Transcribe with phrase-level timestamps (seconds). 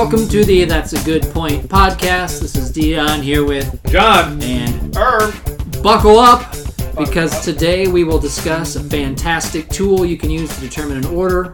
[0.00, 2.40] welcome to the That's a Good Point podcast.
[2.40, 4.42] This is Dion here with John.
[4.42, 5.82] and Irv.
[5.82, 6.56] buckle up
[6.96, 11.52] because today we will discuss a fantastic tool you can use to determine an order.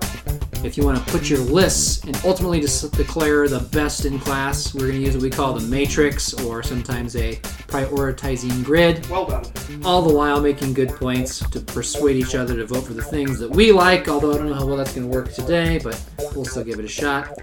[0.62, 4.88] If you want to put your lists and ultimately declare the best in class, we're
[4.88, 7.34] going to use what we call the matrix or sometimes a
[7.66, 9.04] prioritizing grid.
[9.08, 9.44] Well done.
[9.84, 13.40] all the while making good points to persuade each other to vote for the things
[13.40, 14.08] that we like.
[14.08, 16.00] Although I don't know how well that's going to work today, but
[16.36, 17.36] we'll still give it a shot.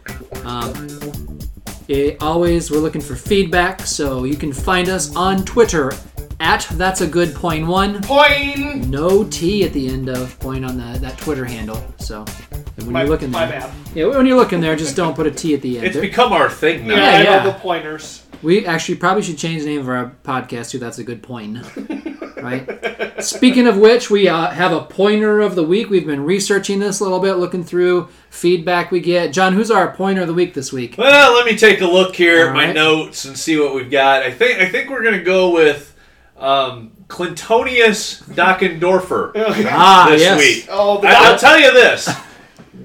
[0.46, 1.40] Um,
[1.88, 5.92] it, always, we're looking for feedback, so you can find us on Twitter
[6.40, 8.02] at that's a good point one.
[8.02, 8.88] Point.
[8.88, 11.82] No T at the end of point on the, that Twitter handle.
[12.00, 13.74] So and when My, you're looking my there, bad.
[13.96, 15.88] yeah, when you're looking there, just don't put a T at the end.
[15.88, 16.96] It's There- become our thing now.
[16.96, 18.24] Yeah, Yeah, I know the pointers.
[18.41, 21.58] We actually probably should change the name of our podcast to That's a Good Point.
[22.44, 23.24] right?
[23.24, 25.90] Speaking of which, we uh, have a pointer of the week.
[25.90, 29.32] We've been researching this a little bit, looking through feedback we get.
[29.34, 30.96] John, who's our pointer of the week this week?
[30.98, 32.76] Well, let me take a look here at my right.
[32.76, 34.24] notes and see what we've got.
[34.24, 35.96] I think I think we're gonna go with
[36.38, 39.32] um, Clintonius Dockendorfer
[39.70, 40.38] Ah, this yes.
[40.40, 40.68] week.
[40.70, 42.10] Oh, the I, I'll tell you this: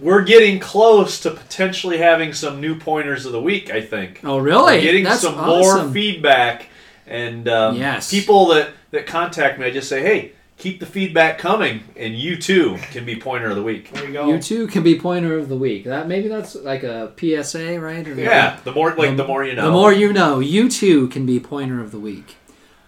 [0.00, 3.70] we're getting close to potentially having some new pointers of the week.
[3.70, 4.20] I think.
[4.24, 4.76] Oh, really?
[4.76, 5.86] We're getting That's some awesome.
[5.86, 6.68] more feedback,
[7.06, 8.10] and um, Yes.
[8.10, 10.32] people that that contact me, I just say, hey.
[10.56, 13.92] Keep the feedback coming, and you too can be pointer of the week.
[13.92, 14.28] There you go.
[14.28, 15.84] You too can be pointer of the week.
[15.84, 18.04] That maybe that's like a PSA, right?
[18.04, 19.66] Or Yeah, the more like the more you know.
[19.66, 22.38] The more you know, you too can be pointer of the week.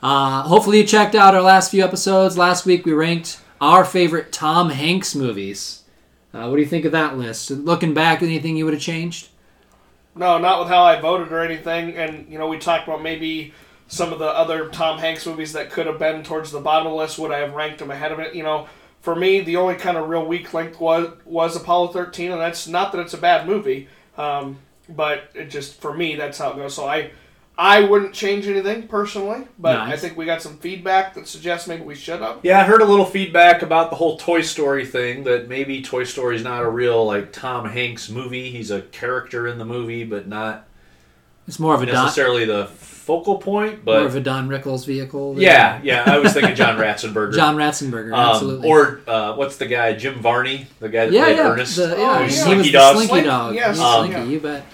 [0.02, 2.36] Uh, hopefully, you checked out our last few episodes.
[2.36, 5.84] Last week, we ranked our favorite Tom Hanks movies.
[6.32, 7.50] Uh, what do you think of that list?
[7.50, 9.28] Looking back, anything you would have changed?
[10.14, 11.96] No, not with how I voted or anything.
[11.96, 13.52] And you know, we talked about maybe
[13.90, 16.92] some of the other Tom Hanks movies that could have been towards the bottom of
[16.92, 17.18] the list.
[17.18, 18.34] Would I have ranked them ahead of it?
[18.34, 18.68] You know,
[19.02, 22.66] for me, the only kind of real weak link was was Apollo thirteen, and that's
[22.68, 24.58] not that it's a bad movie, um,
[24.88, 26.74] but it just for me that's how it goes.
[26.74, 27.10] So I.
[27.58, 31.82] I wouldn't change anything personally, but I think we got some feedback that suggests maybe
[31.82, 32.38] we should have.
[32.42, 36.04] Yeah, I heard a little feedback about the whole Toy Story thing that maybe Toy
[36.04, 38.50] Story is not a real like Tom Hanks movie.
[38.50, 40.68] He's a character in the movie, but not
[41.46, 42.64] It's more of a Don, necessarily the
[43.10, 43.84] focal point.
[43.84, 45.34] but more of a Don Rickles vehicle.
[45.34, 47.34] than- yeah, yeah, I was thinking John Ratzenberger.
[47.34, 48.68] John Ratzenberger, Um, absolutely.
[48.68, 49.94] or uh, what's the guy?
[49.94, 51.76] Jim Varney, the guy that yeah, played yeah, Ernest.
[51.76, 52.24] the, yeah, Oh, he yeah.
[52.24, 52.94] was Slinky the Dog.
[52.96, 53.54] Slinky Slink- Dog.
[53.56, 54.64] yes, He's um, Slinky, you bet.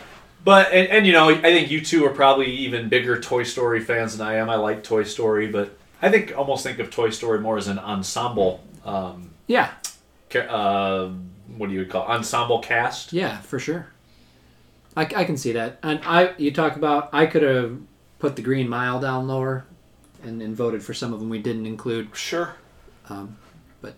[0.44, 3.80] But and, and you know, I think you two are probably even bigger Toy Story
[3.80, 4.48] fans than I am.
[4.50, 7.78] I like Toy Story, but I think almost think of Toy Story more as an
[7.78, 8.62] ensemble.
[8.84, 9.70] Um, Yeah,
[10.30, 11.10] ca- uh,
[11.56, 13.12] what do you call ensemble cast?
[13.12, 13.86] yeah, for sure.
[14.96, 15.78] I, I can see that.
[15.82, 17.76] And I, you talk about, I could have
[18.18, 19.66] put the Green Mile down lower,
[20.22, 22.14] and, and voted for some of them we didn't include.
[22.14, 22.54] Sure.
[23.08, 23.36] Um,
[23.80, 23.94] but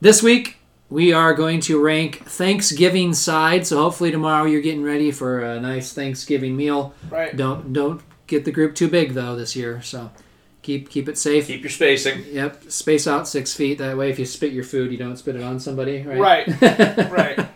[0.00, 0.56] this week
[0.92, 3.66] we are going to rank Thanksgiving side.
[3.66, 6.94] So hopefully tomorrow you're getting ready for a nice Thanksgiving meal.
[7.10, 7.34] Right.
[7.36, 9.82] Don't don't get the group too big though this year.
[9.82, 10.10] So
[10.60, 11.46] keep keep it safe.
[11.46, 12.24] Keep your spacing.
[12.30, 13.78] Yep, space out six feet.
[13.78, 16.02] That way, if you spit your food, you don't spit it on somebody.
[16.02, 16.46] Right.
[16.46, 17.10] Right.
[17.10, 17.48] Right.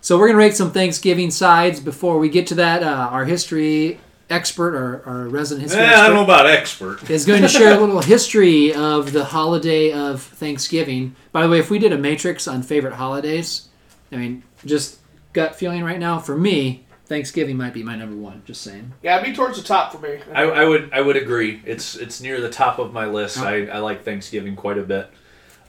[0.00, 1.80] So we're gonna rank some Thanksgiving sides.
[1.80, 6.06] Before we get to that, uh, our history expert or our resident history Eh, I
[6.08, 7.10] don't know expert about expert.
[7.10, 11.14] is going to share a little history of the holiday of Thanksgiving.
[11.32, 13.68] By the way, if we did a matrix on favorite holidays,
[14.10, 14.98] I mean, just
[15.32, 18.42] gut feeling right now for me, Thanksgiving might be my number one.
[18.44, 18.92] Just saying.
[19.02, 20.18] Yeah, it'd be towards the top for me.
[20.34, 21.62] I, I would I would agree.
[21.64, 23.38] It's it's near the top of my list.
[23.38, 25.08] I, I like Thanksgiving quite a bit.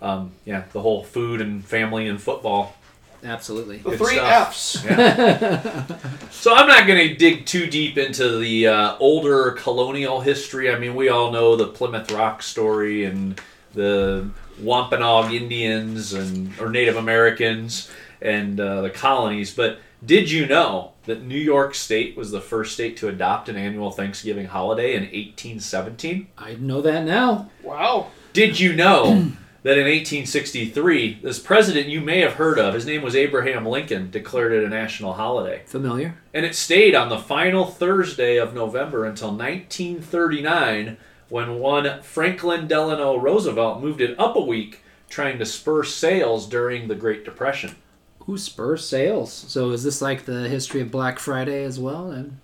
[0.02, 2.76] Um, yeah, the whole food and family and football.
[3.24, 3.78] Absolutely.
[3.78, 4.50] the good three stuff.
[4.50, 4.84] F's.
[4.86, 5.86] Yeah.
[6.32, 10.72] so I'm not going to dig too deep into the uh, older colonial history.
[10.72, 13.40] I mean, we all know the Plymouth Rock story and
[13.74, 14.30] the
[14.60, 17.92] Wampanoag Indians and or Native Americans
[18.22, 19.54] and uh, the colonies.
[19.54, 23.56] But did you know that New York State was the first state to adopt an
[23.56, 26.28] annual Thanksgiving holiday in 1817?
[26.38, 27.50] I know that now.
[27.64, 28.12] Wow.
[28.34, 29.32] Did you know
[29.68, 34.10] that in 1863, this president you may have heard of, his name was Abraham Lincoln,
[34.10, 35.64] declared it a national holiday?
[35.66, 36.16] Familiar.
[36.34, 40.96] And it stayed on the final Thursday of November until 1939
[41.28, 46.88] when one Franklin Delano Roosevelt moved it up a week, trying to spur sales during
[46.88, 47.76] the Great Depression.
[48.20, 49.34] Who spurs sales?
[49.34, 52.10] So is this like the history of Black Friday as well?
[52.12, 52.38] And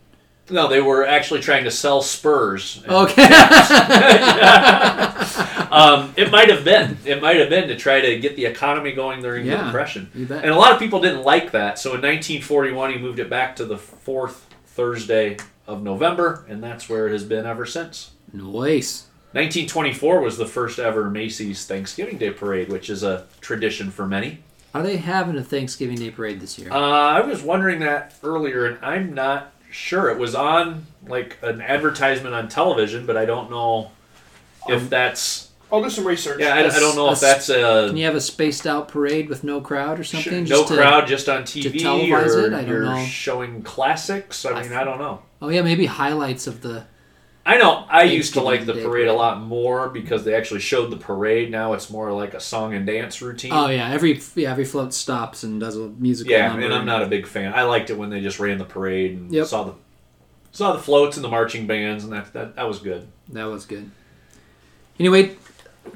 [0.50, 2.84] No, they were actually trying to sell spurs.
[2.90, 3.28] okay.
[5.74, 6.98] Um, it might have been.
[7.06, 10.10] It might have been to try to get the economy going during the Depression.
[10.44, 11.80] And a lot of people didn't like that.
[11.80, 15.38] So in 1941, he moved it back to the fourth Thursday
[15.68, 18.12] of November, and that's where it has been ever since.
[18.32, 19.08] Nice.
[19.34, 24.40] 1924 was the first ever Macy's Thanksgiving Day Parade, which is a tradition for many.
[24.74, 26.72] Are they having a Thanksgiving Day parade this year?
[26.72, 30.10] Uh, I was wondering that earlier, and I'm not sure.
[30.10, 33.92] It was on like an advertisement on television, but I don't know
[34.68, 35.52] if that's.
[35.74, 36.40] I'll do some research.
[36.40, 39.28] Yeah, I, I don't know if that's a Can you have a spaced out parade
[39.28, 40.46] with no crowd or something?
[40.46, 40.58] Sure.
[40.58, 42.54] no to- crowd just on TV, televise or it?
[42.54, 43.04] I don't you're know.
[43.06, 44.46] showing classics.
[44.46, 45.24] I I mean, I don't know.
[45.42, 46.86] Oh yeah, maybe highlights of the.
[47.46, 47.86] I know.
[47.90, 51.52] I used to like the parade a lot more because they actually showed the parade.
[51.52, 53.52] Now it's more like a song and dance routine.
[53.52, 56.32] Oh yeah, every yeah every float stops and does a musical.
[56.32, 56.66] yeah, number.
[56.66, 57.52] and I'm not a big fan.
[57.54, 59.48] I liked it when they just ran the parade and Yep.
[59.48, 59.74] saw the
[60.52, 63.08] saw the floats and the marching bands, and that that, that was good.
[63.30, 63.90] That was good.
[65.00, 65.36] Anyway,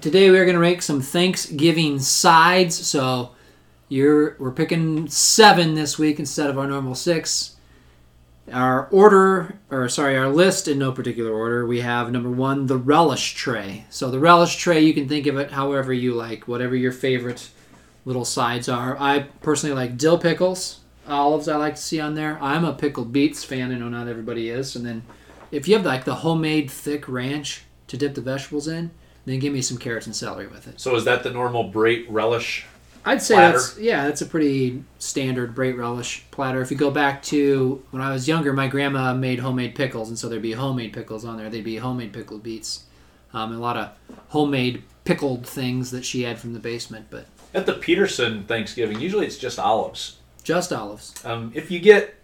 [0.01, 2.75] today we are going to rank some Thanksgiving sides.
[2.75, 3.31] So
[3.89, 7.55] you're we're picking seven this week instead of our normal six.
[8.51, 11.65] Our order, or sorry, our list in no particular order.
[11.65, 13.85] We have number one, the relish tray.
[13.89, 17.49] So the relish tray, you can think of it however you like, whatever your favorite
[18.05, 18.97] little sides are.
[18.97, 20.79] I personally like dill pickles,
[21.09, 21.49] olives.
[21.49, 22.41] I like to see on there.
[22.41, 23.71] I'm a pickled beets fan.
[23.71, 24.77] I know not everybody is.
[24.77, 25.03] And then
[25.51, 28.91] if you have like the homemade thick ranch to dip the vegetables in,
[29.27, 30.79] then give me some carrots and celery with it.
[30.79, 32.65] So is that the normal Brait relish?
[33.05, 33.57] I'd say Platter.
[33.57, 36.61] that's yeah, that's a pretty standard Brait relish platter.
[36.61, 40.19] If you go back to when I was younger, my grandma made homemade pickles, and
[40.19, 41.49] so there'd be homemade pickles on there.
[41.49, 42.83] They'd be homemade pickled beets,
[43.33, 43.89] um, and a lot of
[44.29, 49.25] homemade pickled things that she had from the basement, but At the Peterson Thanksgiving, usually
[49.25, 50.17] it's just olives.
[50.43, 51.13] just olives.
[51.23, 52.15] Um, if you get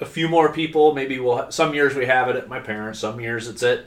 [0.00, 1.48] a few more people, maybe we'll.
[1.52, 2.98] Some years we have it at my parents.
[2.98, 3.84] Some years it's at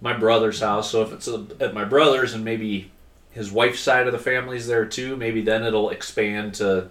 [0.00, 0.90] my brother's house.
[0.90, 2.90] So if it's at my brother's and maybe
[3.30, 6.88] his wife's side of the family's there too, maybe then it'll expand to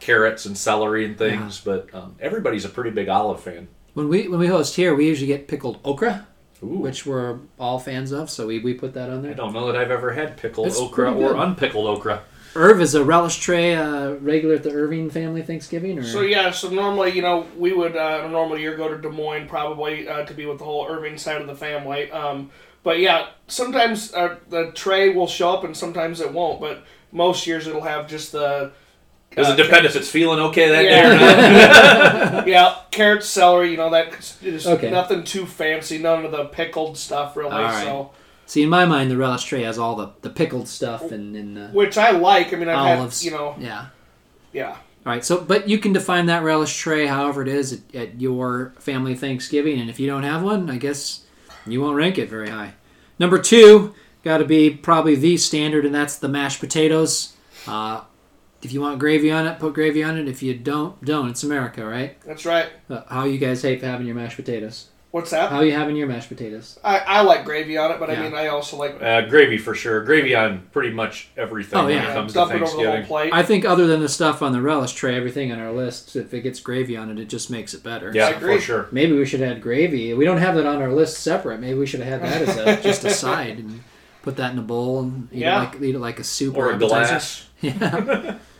[0.00, 1.60] carrots and celery and things.
[1.60, 3.68] But um, everybody's a pretty big olive fan.
[3.94, 6.26] When we when we host here, we usually get pickled okra,
[6.62, 9.32] Ooh, which we're all fans of, so we, we put that on there.
[9.32, 11.42] I don't know that I've ever had pickled It's okra pretty or good.
[11.42, 12.22] unpickled okra.
[12.54, 16.50] Irv is a relish tray uh, regular at the Irving family Thanksgiving, or So yeah,
[16.50, 19.46] so normally you know we would uh, in a normal year go to Des Moines
[19.46, 22.10] probably uh, to be with the whole Irving side of the family.
[22.10, 22.50] Um,
[22.82, 26.58] but yeah, sometimes uh, the tray will show up and sometimes it won't.
[26.60, 28.72] But most years it'll have just the.
[29.36, 31.08] Does uh, it depend if it's feeling okay that Yeah.
[31.08, 32.48] day or not?
[32.48, 33.70] yeah, carrots, celery.
[33.70, 34.90] You know that is Okay.
[34.90, 35.98] nothing too fancy.
[35.98, 37.50] None of the pickled stuff really.
[37.52, 37.84] All right.
[37.84, 38.10] So
[38.46, 41.56] See, in my mind, the relish tray has all the, the pickled stuff and, and
[41.56, 42.52] the which I like.
[42.52, 43.22] I mean, I've olives.
[43.22, 43.86] had you know Yeah.
[44.52, 44.70] yeah.
[44.70, 45.24] All right.
[45.24, 49.14] So, but you can define that relish tray however it is at, at your family
[49.14, 51.22] Thanksgiving, and if you don't have one, I guess
[51.66, 52.74] you won't rank it very high.
[53.18, 57.34] Number two, got to be probably the standard, and that's the mashed potatoes.
[57.66, 58.02] Uh,
[58.66, 60.28] if you want gravy on it, put gravy on it.
[60.28, 61.30] If you don't, don't.
[61.30, 62.20] It's America, right?
[62.22, 62.66] That's right.
[62.90, 64.88] Uh, how you guys hate having your mashed potatoes?
[65.12, 65.48] What's that?
[65.50, 66.78] How you having your mashed potatoes?
[66.84, 68.20] I, I like gravy on it, but Yeah.
[68.20, 70.04] I mean I also like Uh, gravy for sure.
[70.04, 72.10] Gravy on pretty much everything Oh, when yeah.
[72.10, 73.06] it comes to dump it over the whole Thanksgiving.
[73.06, 73.30] plate.
[73.32, 76.34] I think other than the stuff on the relish tray, everything on our list, if
[76.34, 78.10] it gets gravy on it, it just makes it better.
[78.14, 78.56] Yeah, I agree.
[78.56, 78.88] for sure.
[78.90, 80.12] Maybe we should add gravy.
[80.12, 81.60] We don't have that on our list separate.
[81.60, 83.84] Maybe we should have had that as a just a side and
[84.22, 85.62] put that in a bowl and eat, Yeah.
[85.62, 86.88] it, like, eat it like a soup Or a appetizer.
[86.88, 87.42] glass.
[87.62, 88.36] Yeah.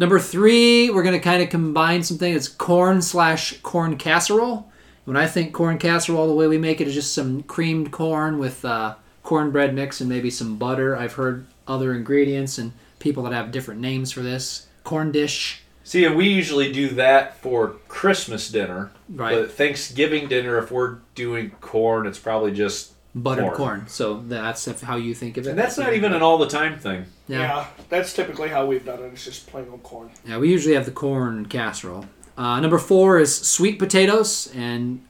[0.00, 2.34] Number three, we're gonna kind of combine something.
[2.34, 4.72] It's corn slash corn casserole.
[5.04, 8.38] When I think corn casserole, the way we make it is just some creamed corn
[8.38, 10.96] with uh, cornbread mix and maybe some butter.
[10.96, 14.68] I've heard other ingredients and people that have different names for this.
[14.84, 18.92] Corn dish, See, and we usually do that for Christmas dinner.
[19.10, 19.34] right?
[19.34, 22.92] But Thanksgiving dinner, if we're doing corn, it's probably just.
[23.14, 23.56] Buttered corn.
[23.56, 23.88] corn.
[23.88, 25.50] So that's how you think of it.
[25.50, 27.06] And that's not even an all the time thing.
[27.26, 27.40] yeah.
[27.40, 27.66] Yeah.
[27.88, 29.06] that's typically how we've done it.
[29.12, 30.10] It's just plain old corn.
[30.26, 32.06] Yeah, we usually have the corn casserole.
[32.38, 35.00] Uh, number four is sweet potatoes, and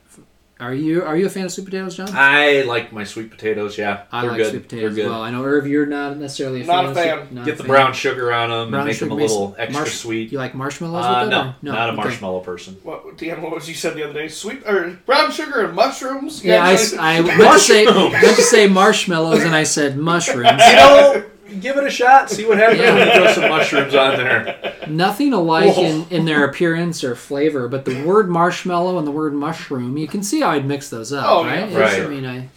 [0.61, 2.09] are you are you a fan of sweet potatoes, John?
[2.13, 3.77] I like my sweet potatoes.
[3.77, 4.49] Yeah, I they're like good.
[4.51, 5.21] sweet potatoes they're as well.
[5.21, 6.85] I know Irv, you're not necessarily a Not fan.
[6.85, 7.17] a of fan.
[7.27, 7.67] sweet- not Get a the fan.
[7.71, 10.31] brown sugar on them Brown and make them a little extra marsh- sweet.
[10.31, 11.47] You like marshmallows Uh, with no, them?
[11.47, 12.01] or- not a okay.
[12.03, 12.77] marshmallow person.
[12.83, 13.41] What Dan?
[13.41, 14.27] What was you said the other day?
[14.27, 16.43] Sweet or brown sugar and mushrooms?
[16.45, 20.61] Yeah, I meant, to say, meant to say marshmallows, and I said mushrooms.
[20.67, 21.23] You know,
[21.59, 22.29] give it a shot.
[22.29, 22.95] See what happens Yeah.
[22.95, 24.75] when throw some mushrooms on there.
[24.87, 29.33] Nothing alike in, in their appearance or flavor, but the word marshmallow and the word
[29.33, 31.69] mushroom, you can see how I'd mix those up, Oh, right?
[31.69, 32.01] yeah, right.
[32.01, 32.49] I mean, I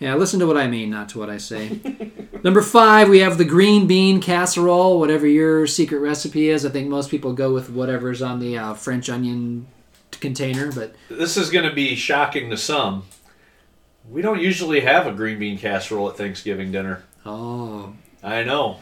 [0.00, 1.80] yeah, listen to what I mean, not to what I say.
[2.44, 5.00] Number five, we have the green bean casserole.
[5.00, 8.74] Whatever your secret recipe is, I think most people go with whatever's on the uh,
[8.74, 9.66] French onion
[10.12, 13.06] container, but This is going to be shocking to some.
[14.08, 17.02] We don't usually have a green bean casserole at Thanksgiving dinner.
[17.26, 18.78] oh, I know.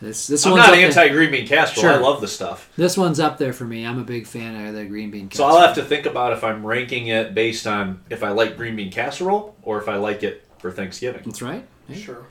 [0.00, 1.94] this this I'm one's not anti green bean casserole.
[1.94, 2.70] I love the stuff.
[2.76, 3.86] This one's up there for me.
[3.86, 5.50] I'm a big fan of the green bean casserole.
[5.50, 5.56] So.
[5.56, 8.76] I'll have to think about if I'm ranking it based on if I like green
[8.76, 11.22] bean casserole or if I like it for Thanksgiving.
[11.24, 11.66] That's right.
[11.94, 12.26] Sure.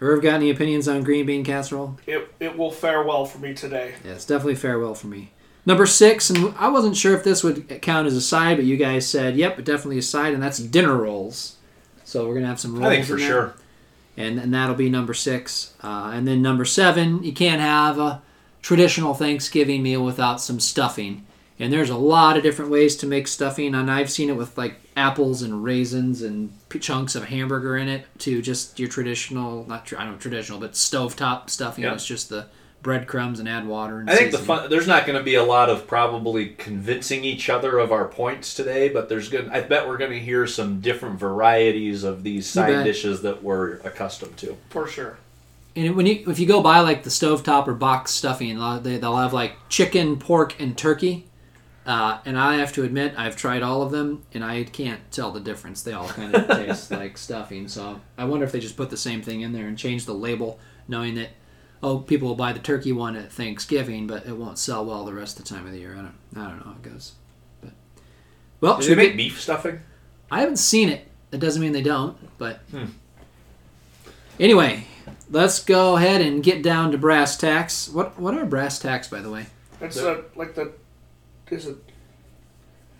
[0.00, 1.98] Irv, got any opinions on green bean casserole?
[2.06, 3.94] It it will fare well for me today.
[4.04, 5.32] Yeah, it's definitely farewell for me.
[5.66, 8.76] Number six, and I wasn't sure if this would count as a side, but you
[8.76, 11.56] guys said, yep, definitely a side, and that's dinner rolls.
[12.04, 12.86] So we're gonna have some rolls.
[12.86, 13.28] I think for in there.
[13.28, 13.54] sure.
[14.16, 15.74] And and that'll be number six.
[15.82, 18.22] Uh, and then number seven, you can't have a
[18.62, 21.26] traditional Thanksgiving meal without some stuffing.
[21.60, 24.58] And there's a lot of different ways to make stuffing, and I've seen it with
[24.58, 29.64] like apples and raisins and p- chunks of hamburger in it to just your traditional,
[29.68, 31.84] not tr- I don't know traditional, but stovetop stuffing.
[31.84, 31.94] Yeah.
[31.94, 32.46] It's just the
[32.84, 33.98] breadcrumbs and add water.
[33.98, 34.70] And I think the fun.
[34.70, 38.54] There's not going to be a lot of probably convincing each other of our points
[38.54, 39.48] today, but there's going.
[39.50, 43.78] I bet we're going to hear some different varieties of these side dishes that we're
[43.78, 44.56] accustomed to.
[44.70, 45.18] For sure.
[45.74, 48.84] And when you if you go buy like the stovetop or box stuffing, a lot-
[48.84, 51.26] they, they'll have like chicken, pork, and turkey.
[51.86, 55.32] Uh, and I have to admit, I've tried all of them, and I can't tell
[55.32, 55.82] the difference.
[55.82, 57.68] They all kind of taste like stuffing.
[57.68, 60.14] So I wonder if they just put the same thing in there and change the
[60.14, 61.30] label, knowing that
[61.84, 65.12] oh, people will buy the turkey one at Thanksgiving, but it won't sell well the
[65.14, 65.92] rest of the time of the year.
[65.92, 67.12] I don't, I don't know how it goes.
[67.60, 67.70] But
[68.60, 69.80] well, Do they we make beef stuffing?
[70.30, 71.06] I haven't seen it.
[71.30, 72.86] That doesn't mean they don't, but Hmm.
[74.40, 74.86] anyway,
[75.30, 77.88] let's go ahead and get down to brass tacks.
[77.88, 79.46] What what are brass tacks, by the way?
[79.80, 80.72] It's The- uh, like the
[81.50, 81.76] is it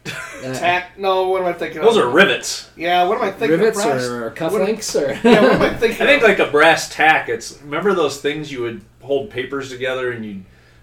[0.06, 0.98] Uh, tack?
[0.98, 1.80] No, what am I thinking?
[1.80, 2.04] Those of?
[2.04, 2.68] are rivets.
[2.76, 3.04] yeah.
[3.04, 3.58] What am I thinking?
[3.58, 4.04] rivets of brass?
[4.04, 6.02] or cufflinks or Yeah, what am I thinking?
[6.02, 6.28] I think of?
[6.28, 7.28] like a brass tack.
[7.28, 10.42] It's remember those things you would hold papers together and you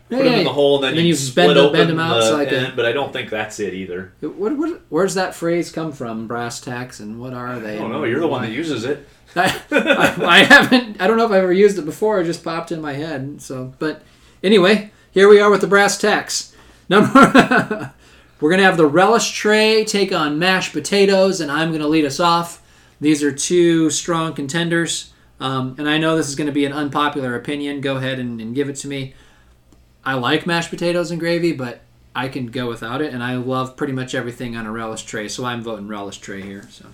[0.09, 0.39] Yeah, put them yeah.
[0.39, 1.99] in the hole and then, And then you you split bend them- open bend them
[1.99, 4.11] out the so like a- But I don't think that's it either.
[4.21, 6.25] What, what where's that phrase come from?
[6.27, 7.75] Brass tacks and what are they?
[7.75, 8.03] I don't know.
[8.05, 9.07] You're the one that uses it.
[9.35, 10.99] I, I, I haven't.
[10.99, 12.19] I don't know if I've ever used it before.
[12.19, 13.41] It just popped in my head.
[13.41, 14.01] So, but
[14.43, 16.53] anyway, here we are with the brass tacks.
[16.89, 17.93] Number.
[18.41, 22.19] we're gonna have the relish tray take on mashed potatoes, and I'm gonna lead us
[22.19, 22.61] off.
[22.99, 27.35] These are two strong contenders, um, and I know this is gonna be an unpopular
[27.35, 27.79] opinion.
[27.79, 29.13] Go ahead and, and give it to me.
[30.03, 31.81] I like mashed potatoes and gravy, but
[32.15, 35.29] I can go without it, and I love pretty much everything on a relish tray.
[35.29, 36.67] So I'm voting relish tray here.
[36.69, 36.87] So.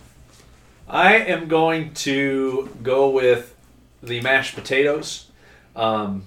[0.88, 3.56] I am going to go with
[4.02, 5.30] the mashed potatoes.
[5.76, 6.26] Um,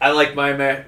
[0.00, 0.82] I like my ma-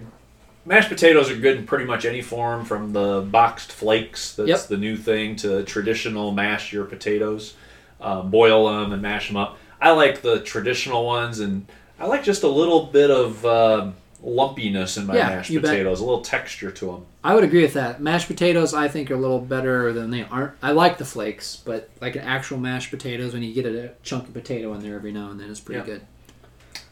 [0.64, 4.66] mashed potatoes are good in pretty much any form, from the boxed flakes that's Yep.
[4.69, 7.54] the new thing to traditional mash your potatoes,
[8.00, 9.59] um, boil them and mash them up.
[9.81, 11.66] I like the traditional ones, and
[11.99, 13.90] I like just a little bit of uh,
[14.23, 15.71] lumpiness in my Yeah, mashed you bet.
[15.73, 17.07] potatoes, a little texture to them.
[17.25, 18.00] I would agree with that.
[18.00, 20.52] Mashed potatoes, I think, are a little better than they aren't.
[20.62, 24.28] I like the flakes, but like an actual mashed potatoes, when you get a chunk
[24.28, 25.87] of potato in there every now and then, is pretty Yeah.
[25.87, 26.02] good.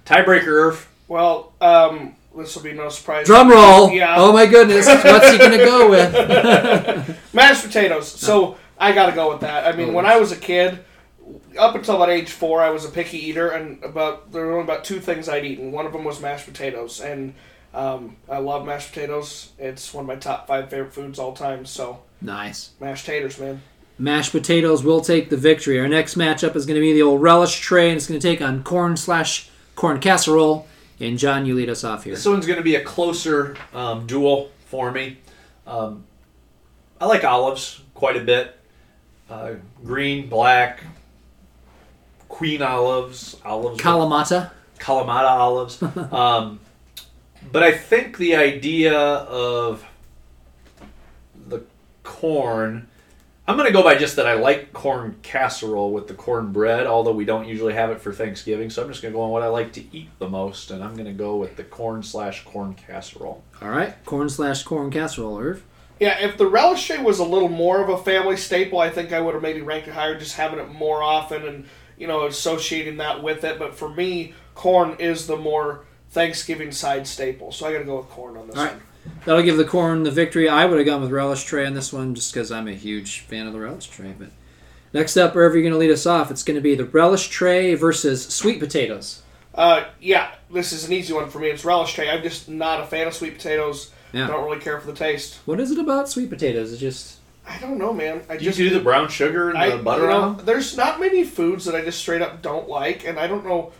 [0.07, 0.89] Tiebreaker, Irv.
[1.09, 3.27] Well, um, this will be no surprise.
[3.27, 3.91] Drum roll!
[3.91, 4.15] Yeah.
[4.19, 7.19] Oh my goodness, what's he gonna go with?
[7.35, 8.09] Mashed potatoes.
[8.09, 9.67] So I got to go with that.
[9.67, 10.07] I mean, when.
[10.07, 10.81] I was a kid,
[11.59, 14.65] up until about age four, I was a picky eater, and about there were only
[14.65, 17.01] about two things I'd eat, and one of them was mashed potatoes.
[17.01, 17.35] And
[17.75, 19.53] um, I love mashed potatoes.
[19.59, 21.67] It's one of my top five favorite foods all time.
[21.67, 22.71] So nice.
[22.81, 23.63] mashed taters, man.
[23.99, 25.79] Mashed potatoes will take the victory.
[25.79, 28.63] Our next matchup is gonna be the old relish tray, and it's gonna take on
[28.63, 30.67] corn slash corn casserole.
[31.01, 32.15] And John, you lead us off here.
[32.15, 35.17] This one's going to be a closer um, duel for me.
[35.67, 36.05] Um,
[37.01, 38.57] I like olives quite a bit.
[39.31, 40.83] Uh, green, black,
[42.29, 44.51] queen olives, olives, with- Kalamata.
[44.79, 45.83] Kalamata olives.
[46.13, 46.61] um,
[47.51, 49.85] but I think the idea of
[51.47, 51.63] the
[52.03, 52.89] corn,
[53.51, 56.87] I'm going to go by just that I like corn casserole with the corn bread,
[56.87, 58.71] although we don't usually have it for Thanksgiving.
[58.71, 60.85] So I'm just going to go on what I like to eat the most, and
[60.85, 63.43] I'm going to go with the corn slash corn casserole.
[63.61, 65.65] All right, corn slash corn casserole, Irv.
[65.99, 69.13] Yeah, if the relish tray was a little more of a family staple, I think
[69.13, 71.67] I would have maybe ranked it higher, just having it more often and
[71.99, 73.59] you know associating that with it.
[73.59, 77.97] But for me, corn is the more Thanksgiving side staple, so I got to go
[77.97, 78.77] with corn on this All right.
[79.11, 79.23] One.
[79.25, 80.49] That'll give the corn the victory.
[80.49, 83.21] I would have gone with relish tray on this one just because I'm a huge
[83.21, 84.15] fan of the relish tray.
[84.19, 84.31] But
[84.93, 86.31] next up, Irv, you're going to lead us off.
[86.31, 89.23] It's going to be the relish tray versus sweet potatoes.
[89.55, 91.49] Uh, yeah, this is an easy one for me.
[91.49, 92.09] It's relish tray.
[92.09, 93.91] I'm just not a fan of sweet potatoes.
[94.13, 94.27] Yeah.
[94.27, 95.39] Don't really care for the taste.
[95.45, 96.73] What is it about sweet potatoes?
[96.73, 98.23] It's just I don't know, man.
[98.29, 100.77] I You just do the brown sugar and I, the butter you know, on there's
[100.77, 103.73] not many foods that I just straight up don't like, and I don't know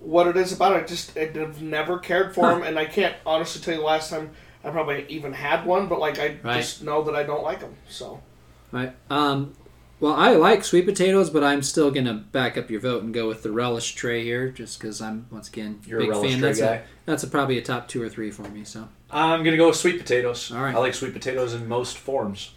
[0.00, 0.84] what it is about it.
[0.84, 2.54] I just I've never cared for Huh.
[2.54, 4.30] them, and I can't honestly tell you the last time
[4.64, 5.86] I probably even had one.
[5.88, 6.56] But like I Right.
[6.58, 7.74] just know that I don't like them.
[7.88, 8.20] So
[8.72, 8.92] right.
[9.08, 9.54] Um,
[10.00, 13.12] well, I like sweet potatoes, but I'm still going to back up your vote and
[13.12, 16.30] go with the relish tray here, just because I'm once again You're a big relish
[16.30, 16.38] fan.
[16.40, 16.74] tray That's guy.
[16.76, 18.64] a that's a, probably a top two or three for me.
[18.64, 20.50] So I'm going to go with sweet potatoes.
[20.52, 20.74] All right.
[20.74, 22.52] I like sweet potatoes in most forms.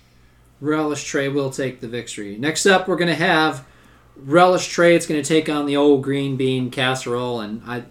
[0.62, 2.38] relish tray will take the victory.
[2.38, 3.66] Next up, we're going to have
[4.16, 7.84] relish tray, it's going to take on the old green bean casserole, and I.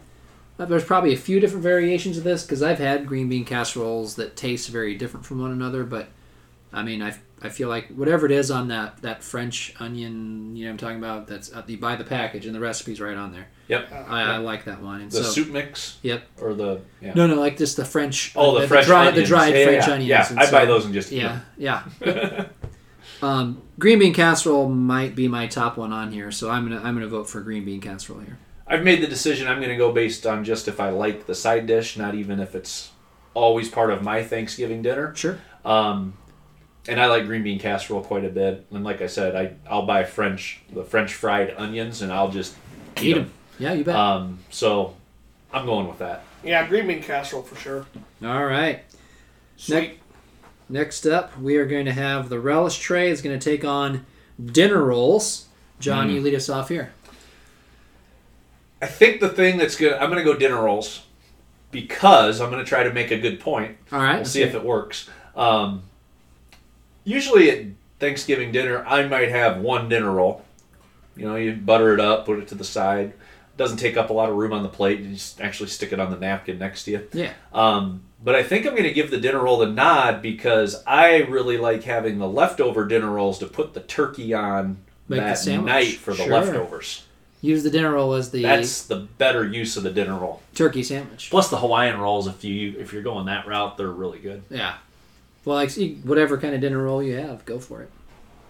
[0.64, 4.36] There's probably a few different variations of this because I've had green bean casseroles that
[4.36, 5.84] taste very different from one another.
[5.84, 6.08] But
[6.72, 10.64] I mean, I, I feel like whatever it is on that, that French onion, you
[10.64, 11.26] know, what I'm talking about.
[11.26, 13.48] That's uh, you buy the package and the recipe's right on there.
[13.68, 13.92] Yep.
[14.08, 15.02] I, I like that one.
[15.02, 15.98] And The so, soup mix.
[16.02, 16.24] Yep.
[16.40, 17.14] Or the yeah.
[17.14, 18.32] No, no, like just the French.
[18.36, 20.08] Oh, the, uh, fresh dry, the dried yeah, French yeah, onions.
[20.08, 21.84] Yeah, I so- buy those and just Yeah, yeah.
[23.22, 26.94] um, green bean casserole might be my top one on here, so I'm gonna I'm
[26.94, 28.38] gonna vote for green bean casserole here.
[28.72, 29.46] I've made the decision.
[29.48, 32.40] I'm going to go based on just if I like the side dish, not even
[32.40, 32.90] if it's
[33.34, 35.14] always part of my Thanksgiving dinner.
[35.14, 35.38] Sure.
[35.64, 36.14] Um,
[36.88, 38.66] and I like green bean casserole quite a bit.
[38.72, 42.54] And like I said, I I'll buy French the French fried onions and I'll just
[42.96, 43.22] eat, Eat them.
[43.24, 43.32] them.
[43.58, 43.94] Yeah, you bet.
[43.94, 44.96] Um, so
[45.52, 46.24] I'm going with that.
[46.42, 47.86] Yeah, green bean casserole for sure.
[48.24, 48.80] All right.
[49.56, 50.00] Sweet.
[50.68, 54.06] Next up, we are going to have the relish tray is going to take on
[54.44, 55.46] dinner rolls.
[55.78, 56.14] John, Mm.
[56.14, 56.92] you lead us off here.
[58.82, 61.06] I think the thing that's good, I'm going to go dinner rolls
[61.70, 63.76] because I'm going to try to make a good point.
[63.92, 64.16] All right.
[64.16, 65.08] We'll see if it works.
[65.36, 65.84] Um,
[67.04, 67.66] usually at
[68.00, 70.44] Thanksgiving dinner, I might have one dinner roll.
[71.16, 73.12] You know, you butter it up, put it to the side.
[73.56, 75.00] Doesn't take up a lot of room on the plate.
[75.00, 77.08] You just actually stick it on the napkin next to you.
[77.12, 77.32] Yeah.
[77.52, 81.18] Um, but I think I'm going to give the dinner roll the nod because I
[81.18, 85.94] really like having the leftover dinner rolls to put the turkey on Make that night
[85.94, 86.32] for the Sure.
[86.32, 87.04] leftovers.
[87.42, 90.40] Use the dinner roll as the That's the better use of the dinner roll.
[90.54, 91.28] turkey sandwich.
[91.28, 94.44] Plus the Hawaiian rolls, if you if you're going that route, they're really good.
[94.48, 94.76] Yeah.
[95.44, 97.90] Well, like see, whatever kind of dinner roll you have, go for it.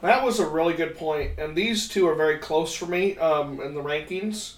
[0.03, 3.61] That was a really good point, and these two are very close for me um,
[3.61, 4.55] in the rankings.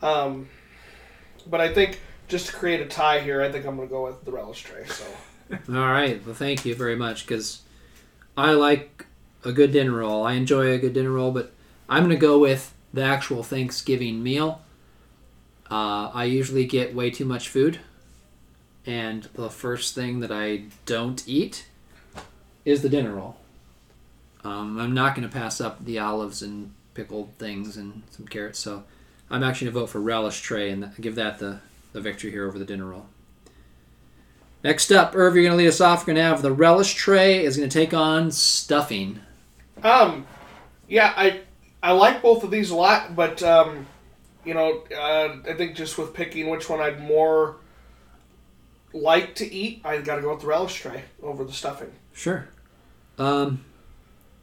[0.00, 0.48] Um,
[1.48, 4.04] but I think just to create a tie here, I think I'm going to go
[4.04, 4.84] with the relish tray.
[4.86, 5.04] So
[5.68, 6.24] All right.
[6.24, 7.62] Well, thank you very much because
[8.36, 9.06] I like
[9.44, 10.24] a good dinner roll.
[10.24, 11.52] I enjoy a good dinner roll, but
[11.88, 14.62] I'm going to go with the actual Thanksgiving meal.
[15.70, 17.78] Uh, I usually get way too much food,
[18.86, 21.66] and the first thing that I don't eat
[22.64, 23.36] is the dinner roll.
[24.44, 28.60] Um, I'm not going to pass up the olives and pickled things and some carrots,
[28.60, 28.84] so
[29.30, 31.60] I'm actually going to vote for relish tray and give that the,
[31.92, 33.06] the victory here over the dinner roll.
[34.64, 36.02] Next up, Irv, you're going to lead us off.
[36.02, 39.20] We're going to have the relish tray is going to take on stuffing.
[39.82, 40.26] Um,
[40.88, 41.42] yeah, I
[41.82, 43.86] I like both of these a lot, but um,
[44.44, 47.56] you know, uh, I think just with picking which one I'd more
[48.92, 51.92] like to eat, I got to go with the relish tray over the stuffing.
[52.12, 52.48] Sure.
[53.18, 53.64] Um,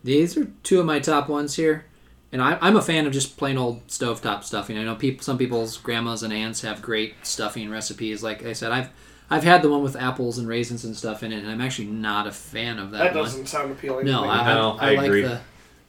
[0.03, 1.85] these are two of my top ones here,
[2.31, 4.77] and I, I'm a fan of just plain old stovetop stuffing.
[4.77, 8.23] I know people, some people's grandmas and aunts have great stuffing recipes.
[8.23, 8.89] Like I said, I've
[9.29, 11.87] I've had the one with apples and raisins and stuff in it, and I'm actually
[11.87, 13.23] not a fan of that, That, one.
[13.23, 14.05] doesn't sound appealing.
[14.05, 14.29] No, to me.
[14.33, 15.21] I, No, I, I like agree.
[15.21, 15.41] the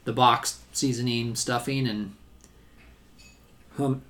[0.05, 2.15] the box seasoning stuffing and
[3.79, 4.01] um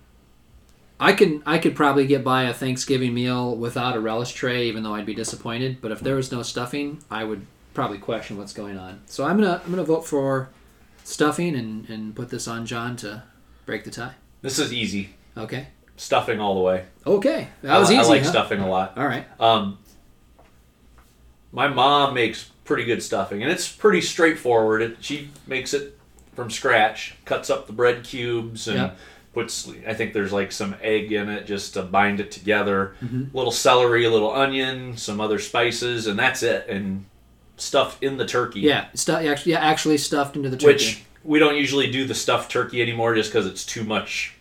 [0.99, 4.83] I can I could probably get by a Thanksgiving meal without a relish tray even
[4.83, 8.53] though I'd be disappointed, but if there was no stuffing, I would probably question what's
[8.53, 9.01] going on.
[9.05, 10.49] So I'm going to I'm to vote for
[11.03, 13.23] stuffing and and put this on John to
[13.65, 14.13] break the tie.
[14.41, 15.15] This is easy.
[15.37, 15.67] Okay.
[15.97, 16.85] Stuffing all the way.
[17.05, 17.49] Okay.
[17.61, 18.01] That was I, easy.
[18.01, 18.29] I like huh?
[18.29, 18.97] stuffing a lot.
[18.97, 19.25] All right.
[19.39, 19.79] Um,
[21.51, 24.81] my mom makes pretty good stuffing, and it's pretty straightforward.
[24.81, 25.97] It, she makes it
[26.35, 28.91] from scratch, cuts up the bread cubes, and
[29.33, 29.69] puts.
[29.87, 32.95] I think there's like some egg in it just to bind it together.
[33.03, 33.35] Mm-hmm.
[33.35, 36.67] Little celery, a little onion, some other spices, and that's it.
[36.67, 37.05] And
[37.57, 38.61] stuffed in the turkey.
[38.61, 40.73] Yeah, stuff actually yeah, actually stuffed into the turkey.
[40.73, 44.33] Which we don't usually do the stuffed turkey anymore, just because it's too much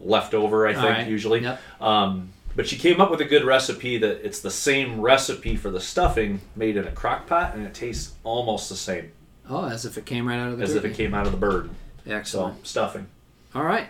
[0.00, 0.66] left over.
[0.66, 1.06] I think right.
[1.06, 1.40] usually.
[1.40, 1.60] Yep.
[1.80, 5.70] Um, but she came up with a good recipe that it's the same recipe for
[5.70, 9.12] the stuffing made in a crock pot, and it tastes almost the same
[9.52, 10.86] Oh, as if it came right out of the as turkey.
[10.86, 11.68] if it came out of the bird.
[12.06, 12.58] Excellent.
[12.58, 13.06] So stuffing.
[13.54, 13.88] All right.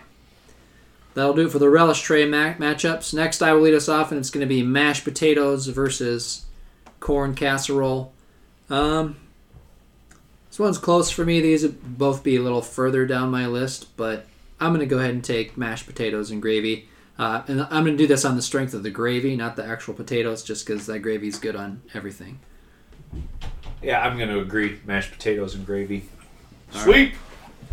[1.13, 3.13] That'll do it for the relish tray ma- matchups.
[3.13, 6.45] Next, I will lead us off, and it's going to be mashed potatoes versus
[6.99, 8.11] corn casserole.
[8.69, 9.15] Um,
[10.49, 11.39] this one's close for me.
[11.39, 14.25] These would both be a little further down my list, but
[14.59, 16.89] I'm going to go ahead and take mashed potatoes and gravy.
[17.17, 19.63] Uh, and I'm going to do this on the strength of the gravy, not the
[19.63, 22.39] actual potatoes, just because that gravy's good on everything.
[23.83, 24.79] Yeah, I'm going to agree.
[24.85, 26.05] Mashed potatoes and gravy.
[26.71, 27.13] Sweet.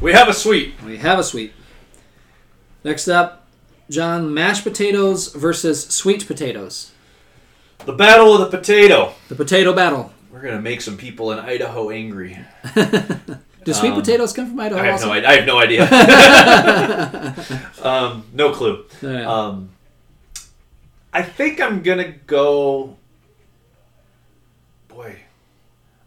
[0.00, 0.74] We have a sweet.
[0.84, 1.52] We have a sweet.
[2.84, 3.46] Next up,
[3.88, 6.92] John, mashed potatoes versus sweet potatoes.
[7.86, 9.14] The battle of the potato.
[9.28, 10.12] The potato battle.
[10.32, 12.38] We're going to make some people in Idaho angry.
[12.74, 14.80] Do sweet Um, potatoes come from Idaho?
[14.80, 15.06] I have also?
[15.08, 15.28] no idea.
[15.28, 15.84] I have no idea.
[17.82, 18.84] um, no clue.
[19.02, 19.30] Yeah.
[19.30, 19.70] Um,
[21.12, 22.96] I think I'm gonna go.
[24.88, 25.16] Boy,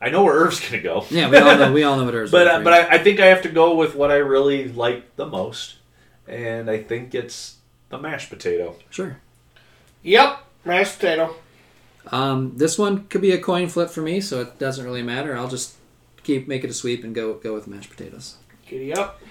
[0.04, 1.06] I know where Irv's gonna go.
[1.10, 1.72] Yeah, we all know.
[1.72, 2.32] We all know what hers.
[2.32, 4.68] But was, uh, but I, I think I have to go with what I really
[4.68, 5.76] like the most,
[6.28, 7.58] and I think it's
[7.90, 8.76] the mashed potato.
[8.90, 9.18] sure.
[10.02, 11.36] Yep, mashed potato.
[12.12, 15.38] Um, this one could be a coin flip for me, so it doesn't really matter.
[15.38, 15.76] I'll just
[16.24, 18.36] keep make it a sweep and go go with mashed potatoes.
[18.68, 19.22] Giddy up.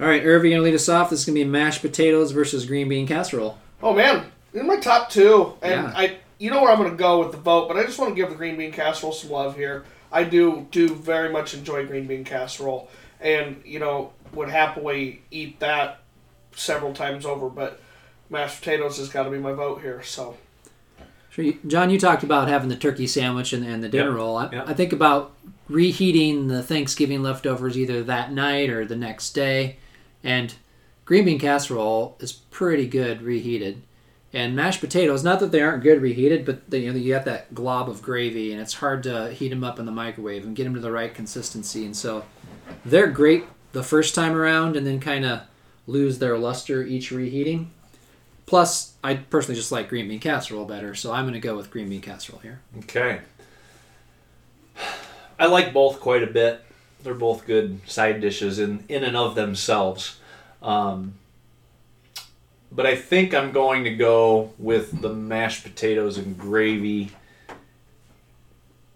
[0.00, 1.10] All right, Irv, you're gonna lead us off.
[1.10, 3.58] This is gonna be mashed potatoes versus green bean casserole.
[3.82, 5.92] Oh man, in my top two, and Yeah.
[5.96, 8.10] I, you know where I'm going to go with the vote, but I just want
[8.10, 9.84] to give the green bean casserole some love here.
[10.14, 12.88] I do do very much enjoy green bean casserole,
[13.20, 16.00] and you know would happily eat that
[16.54, 17.50] several times over.
[17.50, 17.80] But
[18.30, 20.02] mashed potatoes has got to be my vote here.
[20.02, 20.36] So
[21.34, 24.36] Sure, John, you talked about having the turkey sandwich and, and the dinner Yep, roll.
[24.36, 24.68] I, yep.
[24.68, 25.32] I think about
[25.68, 29.78] reheating the Thanksgiving leftovers either that night or the next day,
[30.22, 30.54] and
[31.04, 33.82] green bean casserole is pretty good reheated.
[34.34, 37.24] And mashed potatoes, not that they aren't good reheated, but they, you, know, you got
[37.26, 40.56] that glob of gravy, and it's hard to heat them up in the microwave and
[40.56, 41.86] get them to the right consistency.
[41.86, 42.24] And so
[42.84, 45.42] they're great the first time around, and then kind of
[45.86, 47.70] lose their luster each reheating.
[48.46, 51.70] Plus, I personally just like green bean casserole better, so I'm going to go with
[51.70, 52.60] green bean casserole here.
[52.78, 53.20] Okay.
[55.38, 56.62] I like both quite a bit.
[57.04, 60.18] They're both good side dishes in in and of themselves.
[60.62, 61.14] Um,
[62.74, 67.10] but I think I'm going to go with the mashed potatoes and gravy.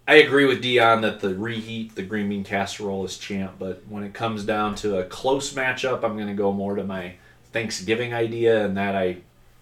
[0.06, 4.02] I agree with Dion that the reheat, the green bean casserole is champ, but when
[4.02, 7.14] it comes down to a close matchup, I'm going to go more to my
[7.52, 9.18] Thanksgiving idea, and that I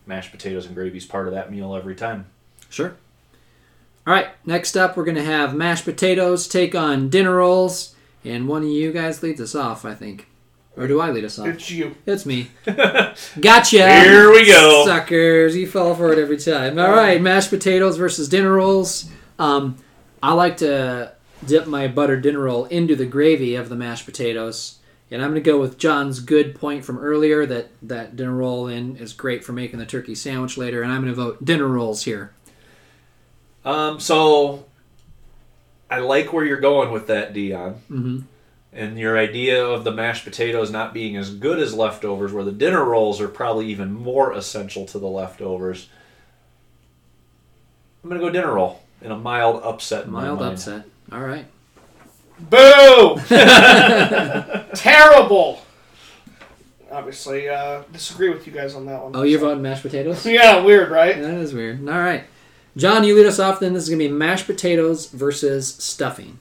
[0.07, 2.27] mashed potatoes and gravy is part of that meal every time.
[2.71, 2.97] Sure.
[4.07, 8.49] All right, next up, we're going to have mashed potatoes take on dinner rolls, and
[8.49, 10.29] one of you guys leads us off, I think.
[10.77, 11.47] Or do I lead us off?
[11.49, 11.97] it's you.
[12.05, 12.51] It's me.
[12.67, 13.89] Gotcha.
[14.03, 14.85] Here we go.
[14.85, 15.57] Suckers.
[15.57, 16.79] You fall for it every time.
[16.79, 19.09] All right, mashed potatoes versus dinner rolls.
[19.39, 19.79] Um,
[20.23, 21.13] I like to
[21.47, 24.79] dip my buttered dinner roll into the gravy of the mashed potatoes.
[25.11, 28.67] And I'm going to go with John's good point from earlier that that dinner roll
[28.67, 30.83] in is great for making the turkey sandwich later.
[30.83, 32.33] And I'm going to vote dinner rolls here.
[33.65, 34.67] Um, so
[35.91, 37.75] I like where you're going with that, Dion.
[37.89, 38.19] hmm
[38.77, 42.53] And your idea of the mashed potatoes not being as good as leftovers, where the
[42.53, 45.89] dinner rolls are probably even more essential to the leftovers.
[48.05, 50.05] I'm gonna go dinner roll in a mild upset.
[50.05, 50.53] in my Mild mind.
[50.53, 50.85] upset.
[51.11, 51.47] All right.
[52.39, 53.19] Boo!
[54.75, 55.63] Terrible.
[56.91, 59.13] Obviously, uh, disagree with you guys on that one.
[59.17, 60.25] Oh, you're voting mashed potatoes?
[60.27, 61.21] Yeah, weird, right?
[61.21, 61.81] That is weird.
[61.89, 62.25] All right.
[62.77, 63.73] John, you lead us off then.
[63.73, 66.39] This is going to be mashed potatoes versus stuffing.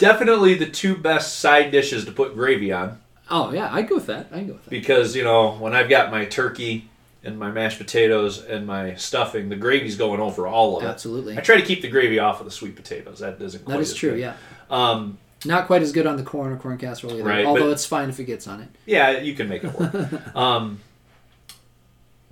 [0.00, 2.98] Definitely the two best side dishes to put gravy on,
[3.32, 4.26] Oh, yeah, I'd go with that.
[4.32, 4.70] I'd go with that.
[4.70, 6.88] because you know when I've got my turkey
[7.22, 10.86] and my mashed potatoes and my stuffing, the gravy's going over all of it.
[10.88, 11.38] Absolutely.
[11.38, 13.20] I try to keep the gravy off of the sweet potatoes.
[13.20, 13.64] That doesn't.
[13.66, 14.20] Quite That is true, good.
[14.20, 14.34] yeah.
[14.70, 17.72] Um, Not quite as good on the corn or corn casserole either, Right, although but-
[17.72, 18.68] it's fine if it gets on it.
[18.86, 19.94] Yeah, you can make it work.
[20.36, 20.80] um,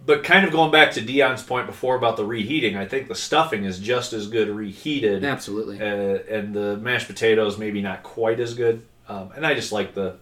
[0.09, 3.15] but kind of going back to Dion's point before about the reheating, I think the
[3.15, 5.79] stuffing is just as good reheated, Absolutely.
[5.79, 8.87] uh, and the mashed potatoes maybe not quite as good.
[9.07, 10.17] Um, and I just like the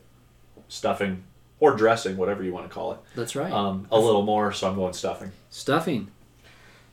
[0.66, 1.22] stuffing
[1.60, 3.52] or dressing, whatever you want to call it, That's right.
[3.52, 4.52] um, a little more.
[4.52, 5.30] So I'm going stuffing.
[5.50, 6.08] Stuffing.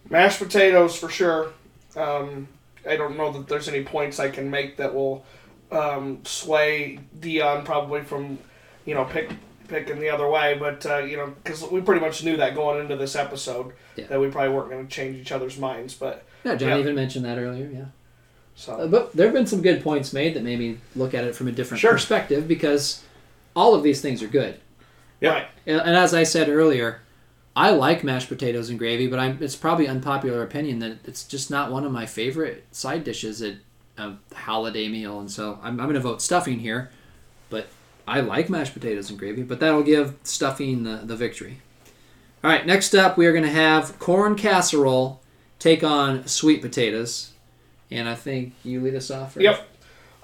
[0.08, 1.52] Mashed potatoes for sure.
[1.96, 2.48] Um,
[2.88, 5.26] I don't know that there's any points I can make that will
[5.72, 8.38] um, sway Dion probably from,
[8.86, 9.32] you know, pick
[9.74, 10.56] picking the other way.
[10.60, 14.08] But uh, you know, because we pretty much knew that going into this episode Yeah.
[14.08, 15.94] that we probably weren't going to change each other's minds.
[15.94, 16.78] But Yeah, John Yeah.
[16.80, 17.86] even mentioned that earlier, yeah.
[18.56, 21.24] so Uh, but there have been some good points made that made me look at
[21.24, 21.94] it from a different Sure.
[21.94, 23.02] perspective because
[23.56, 24.56] all of these things are good.
[25.22, 25.30] Yeah.
[25.32, 27.00] right, And and as I said earlier,
[27.56, 31.52] I like mashed potatoes and gravy, but I'm, it's probably unpopular opinion that it's just
[31.52, 33.56] not one of my favorite side dishes at
[33.98, 36.90] a holiday meal, and so I'm, I'm going to vote stuffing here.
[37.52, 37.68] But
[38.08, 41.60] I like mashed potatoes and gravy, but that'll give stuffing the, the victory.
[42.44, 45.22] All right, next up we are going to have corn casserole
[45.60, 47.32] take on sweet potatoes,
[47.90, 49.34] and I think you lead us off.
[49.36, 49.44] first.
[49.44, 49.70] Yep.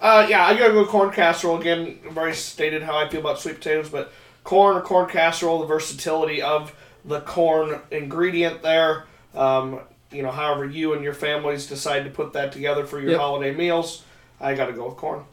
[0.02, 2.00] Uh, yeah, I gotta go corn casserole again.
[2.06, 4.12] I've already stated how I feel about sweet potatoes, but
[4.46, 6.74] corn or corn casserole, the versatility of
[7.06, 9.06] the corn ingredient there.
[9.36, 13.12] Um, you know, however you and your families decide to put that together for your
[13.12, 13.20] Yep.
[13.20, 14.04] holiday meals,
[14.42, 15.24] I gotta go with corn.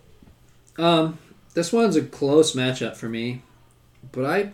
[0.79, 1.19] Um,
[1.57, 3.41] this one's a close matchup for me,
[4.13, 4.53] but I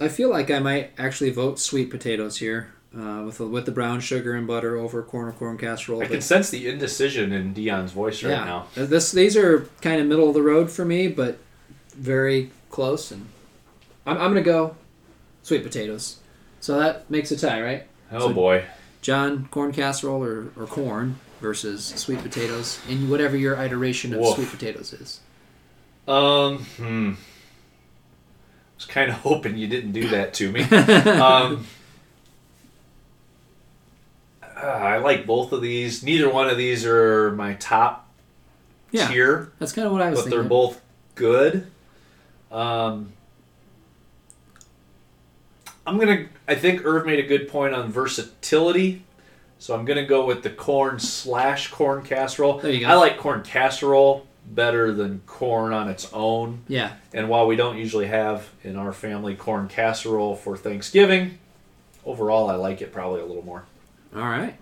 [0.00, 3.70] I feel like I might actually vote sweet potatoes here uh, with the, with the
[3.70, 6.02] brown sugar and butter over corn or corn casserole.
[6.02, 8.66] I can sense the indecision in Dion's voice right yeah, now.
[8.74, 11.38] this these are kind of middle of the road for me, but
[11.94, 13.28] very close, and
[14.04, 14.74] I'm, I'm gonna go
[15.44, 16.18] sweet potatoes.
[16.60, 17.86] So that makes a tie, right?
[18.10, 18.64] Oh So- boy.
[19.02, 24.36] John, corn casserole or, or corn, versus sweet potatoes in whatever your iteration of Woof.
[24.36, 25.20] sweet potatoes is.
[26.08, 27.10] Um, hmm.
[27.14, 30.62] I was kind of hoping you didn't do that to me.
[30.62, 31.66] um,
[34.42, 36.02] uh, I like both of these.
[36.02, 38.08] Neither one of these are my top
[38.90, 40.40] Yeah, tier, that's kind of what I was but thinking.
[40.40, 40.80] they're both
[41.14, 41.66] good.
[42.50, 43.12] Um,
[45.86, 46.26] I'm gonna.
[46.46, 49.04] I think Irv made a good point on versatility,
[49.62, 52.58] so I'm gonna go with the corn slash corn casserole.
[52.58, 52.88] There you go.
[52.88, 56.64] I like corn casserole better than corn on its own.
[56.66, 61.38] Yeah, And while we don't usually have in our family corn casserole for Thanksgiving,
[62.04, 63.62] overall I like it probably a little more.
[64.16, 64.56] all right.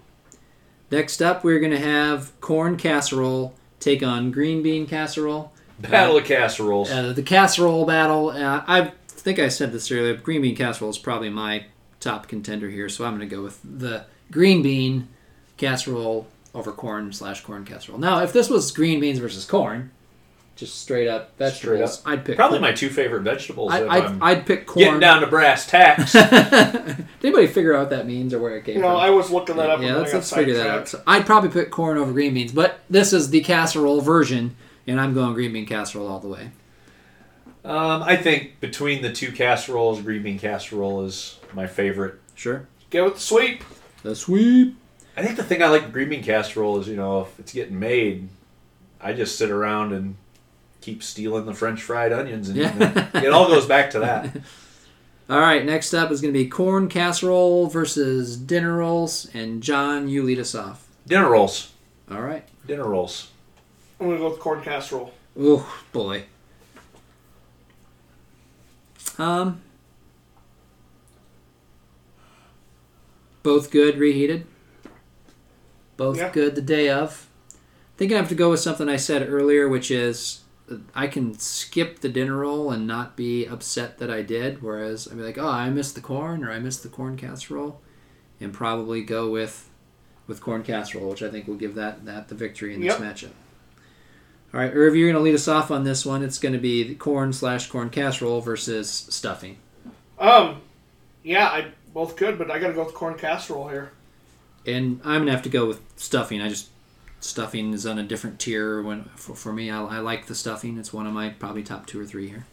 [0.90, 5.54] Next up, we're gonna have corn casserole take on green bean casserole.
[5.78, 6.90] Battle of casseroles.
[6.90, 8.28] Uh, the casserole battle.
[8.28, 10.14] Uh, I think I said this earlier.
[10.18, 11.64] Green bean casserole is probably my
[12.00, 15.08] top contender here, so I'm going to go with the green bean
[15.56, 17.98] casserole over corn slash corn casserole.
[17.98, 19.90] Now, if this was green beans versus corn,
[20.56, 22.70] just straight up vegetables, Straight I'd pick Probably corn.
[22.70, 23.72] my two favorite vegetables.
[23.72, 24.84] I, I'd, I'm I'd pick corn.
[24.84, 26.12] getting down to brass tacks.
[26.12, 28.82] Did anybody figure out what that means or where it came from?
[28.82, 29.00] You know, from?
[29.00, 29.80] I was looking that up.
[29.80, 30.88] yeah, let's, let's figure that out.
[30.88, 34.54] So I'd probably put corn over green beans, but this is the casserole version,
[34.86, 36.50] and I'm going green bean casserole all the way.
[37.64, 42.16] um, I think between the two casseroles, green bean casserole is my favorite.
[42.34, 42.66] Sure.
[42.90, 43.62] Go with the sweep.
[44.02, 44.76] The sweep.
[45.16, 47.78] I think the thing I like green bean casserole is, you know, if it's getting
[47.78, 48.28] made,
[49.00, 50.16] I just sit around and
[50.80, 53.08] keep stealing the French fried onions, and Yeah.
[53.14, 54.34] it all goes back to that.
[55.28, 60.08] All right, next up is going to be corn casserole versus dinner rolls, and John,
[60.08, 60.88] you lead us off.
[61.06, 61.72] Dinner rolls,
[62.10, 62.44] All right.
[62.66, 63.30] dinner rolls.
[64.00, 65.12] I'm gonna go with corn casserole.
[65.38, 66.24] Oh boy.
[69.18, 69.60] Um.
[73.42, 74.46] Both good, reheated.
[75.96, 76.30] Both Yeah.
[76.30, 77.26] good the day of.
[77.54, 80.40] I think I have to go with something I said earlier, which is
[80.94, 84.62] I can skip the dinner roll and not be upset that I did.
[84.62, 87.80] Whereas I'd be like, oh, I missed the corn or I missed the corn casserole,
[88.40, 89.68] and probably go with
[90.26, 93.00] with corn casserole, which I think will give that that the victory in this Yep.
[93.00, 93.30] matchup.
[94.54, 96.22] All right, Irv, you're going to lead us off on this one.
[96.24, 99.58] It's going to be the corn slash corn casserole versus stuffing.
[100.18, 100.60] Um,
[101.22, 103.92] yeah, I both good, but I gotta go with corn casserole here.
[104.66, 106.42] And I'm going to have to go with stuffing.
[106.42, 106.68] I just
[107.18, 109.70] stuffing is on a different tier when for, for me.
[109.70, 110.76] I, I like the stuffing.
[110.76, 112.44] It's one of my probably top two or three here.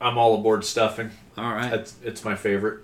[0.00, 1.10] I'm all aboard stuffing.
[1.36, 2.80] All right, It's, it's my favorite.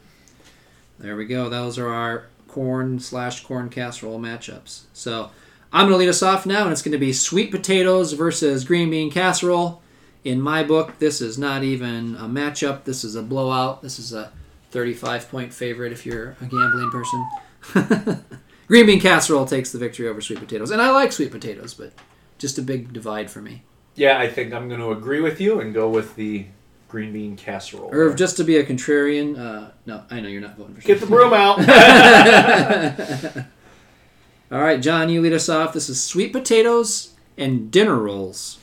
[0.99, 1.49] there we go.
[1.49, 4.83] Those are our corn slash corn casserole matchups.
[4.92, 5.31] So
[5.73, 8.64] I'm going to lead us off now, and it's going to be sweet potatoes versus
[8.64, 9.81] green bean casserole.
[10.23, 12.85] In my book, this is not even a matchup.
[12.85, 13.81] This is a blowout.
[13.83, 14.33] This is a
[14.79, 17.29] 35 point favorite if you're a gambling person.
[18.69, 20.71] green bean casserole takes the victory over sweet potatoes.
[20.71, 21.93] And I like sweet potatoes, but
[22.38, 23.64] just a big divide for me.
[23.97, 26.47] Yeah, I think I'm going to agree with you and go with the
[26.87, 27.93] green bean casserole.
[27.93, 31.01] Or just to be a contrarian, uh, no, I know you're not voting for Get
[31.01, 31.59] the broom out.
[34.53, 35.73] All right, John, you lead us off.
[35.73, 38.61] This is sweet potatoes and dinner rolls.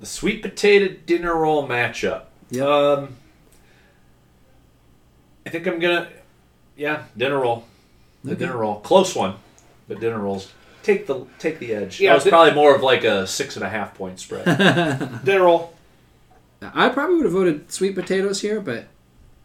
[0.00, 2.22] the sweet potato dinner roll matchup.
[2.48, 2.66] Yep.
[2.66, 3.16] Um,
[5.46, 6.08] I think I'm gonna,
[6.76, 7.64] yeah, dinner roll.
[8.24, 8.40] The Okay.
[8.40, 9.34] dinner roll, close one,
[9.88, 10.52] but dinner rolls
[10.84, 12.00] take the take the edge.
[12.00, 14.44] Yeah, that was di- probably more of like a six and a half point spread.
[15.24, 15.74] Dinner roll.
[16.62, 18.86] I probably would have voted sweet potatoes here, but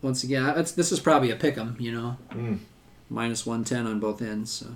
[0.04, 2.18] once again, it's, this is probably a pick 'em, you know.
[2.32, 2.60] Mm.
[3.10, 4.52] Minus 110 on both ends.
[4.52, 4.68] So.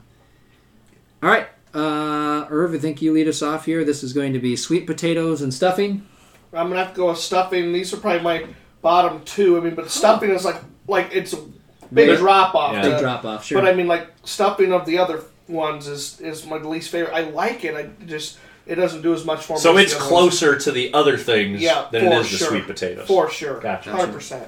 [1.22, 3.84] All right, uh, Irv, I think you lead us off here.
[3.84, 6.08] This is going to be sweet potatoes and stuffing.
[6.54, 7.72] I'm gonna have to go with stuffing.
[7.72, 8.46] These are probably my
[8.82, 9.58] bottom two.
[9.58, 12.74] I mean, but stuffing is like like it's a big Big- drop off.
[12.74, 12.82] Yeah.
[12.89, 13.62] Big drop off, sure.
[13.62, 17.13] But I mean, like stuffing of the other ones is is my least favorite.
[17.13, 17.76] I like it.
[17.76, 19.60] I just it doesn't do as much for me.
[19.60, 20.39] so as it's the other ones.
[20.39, 23.08] closer to the other things Yeah, than it for is the sweet potatoes.
[23.08, 23.60] for sure.
[23.60, 23.91] Gotcha.
[23.91, 24.44] Hundred percent.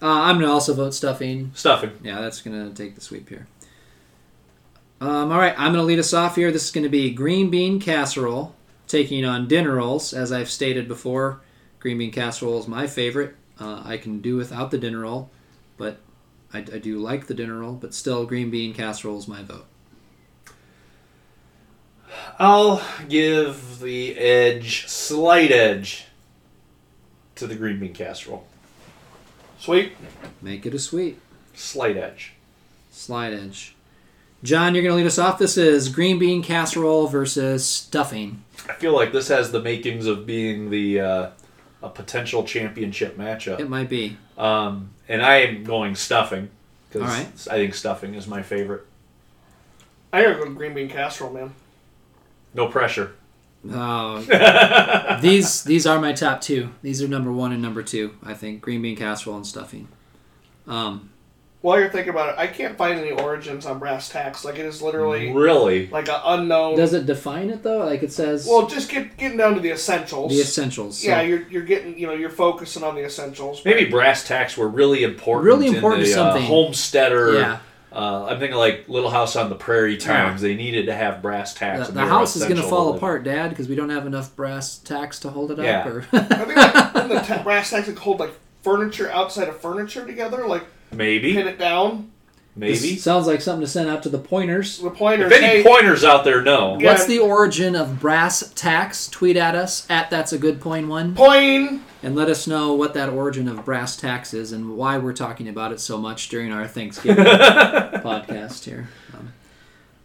[0.00, 1.50] uh, I'm going to also vote stuffing.
[1.54, 1.90] Stuffing.
[2.02, 3.46] Yeah, that's going to take the sweep here.
[5.00, 6.50] Um, all right, I'm going to lead us off here.
[6.50, 8.54] This is going to be green bean casserole
[8.88, 10.14] taking on dinner rolls.
[10.14, 11.40] As I've stated before,
[11.80, 13.34] green bean casserole is my favorite.
[13.60, 15.30] Uh, I can do without the dinner roll,
[15.76, 15.98] but
[16.52, 17.74] I, I do like the dinner roll.
[17.74, 19.66] But still, green bean casserole is my vote.
[22.38, 26.06] I'll give the edge, slight edge,
[27.34, 28.46] to the green bean casserole.
[29.58, 29.92] Sweet.
[30.42, 31.20] Make it a sweep.
[31.54, 32.34] Slight edge.
[32.90, 33.74] Slight edge.
[34.42, 35.38] John, you're going to lead us off.
[35.38, 38.44] This is green bean casserole versus stuffing.
[38.68, 41.30] I feel like this has the makings of being the uh,
[41.82, 43.60] a potential championship matchup.
[43.60, 44.16] It might be.
[44.36, 46.50] Um, and I am going stuffing
[46.88, 47.26] because All right.
[47.50, 48.86] I think stuffing is my favorite.
[50.12, 51.54] I gotta go green bean casserole, man.
[52.54, 53.12] No pressure.
[53.70, 56.70] Oh, these these are my top two.
[56.82, 58.14] These are number one and number two.
[58.22, 59.88] I think green bean casserole and stuffing.
[60.66, 61.10] Um,
[61.62, 64.44] While you're thinking about it, I can't find any origins on brass tacks.
[64.44, 65.88] Like it is literally Really?
[65.88, 66.76] like an unknown.
[66.76, 67.78] does it define it though?
[67.84, 70.30] Like it says well, just get getting down to the essentials.
[70.32, 70.98] the essentials.
[70.98, 73.64] So yeah, you're you're getting you know you're focusing on the essentials.
[73.64, 75.44] Maybe brass tacks were really important.
[75.46, 76.46] Really important in to the, uh, something.
[76.46, 77.34] homesteader.
[77.34, 77.58] Yeah.
[77.92, 80.42] Uh, I'm thinking like Little House on the Prairie times.
[80.42, 81.80] They needed to have brass tacks.
[81.80, 82.96] the, and the were house is going to essential fall live.
[82.96, 85.80] apart, Dad, because we don't have enough brass tacks to hold it Yeah.
[85.80, 85.86] up.
[85.86, 89.58] Or I think like in the ta- brass tacks that hold like furniture outside of
[89.58, 91.32] furniture together, like Maybe.
[91.34, 92.10] pin it down.
[92.58, 92.72] Maybe.
[92.94, 94.78] This sounds like something to send out to the pointers.
[94.78, 95.26] The pointer.
[95.26, 96.92] If any hey, pointers out there know, Yeah.
[96.92, 99.08] What's the origin of brass tacks?
[99.08, 101.82] Tweet at us at that's a good point one, point.
[102.02, 105.48] and let us know what that origin of brass tacks is and why we're talking
[105.48, 108.88] about it so much during our Thanksgiving podcast here.
[109.12, 109.34] Um,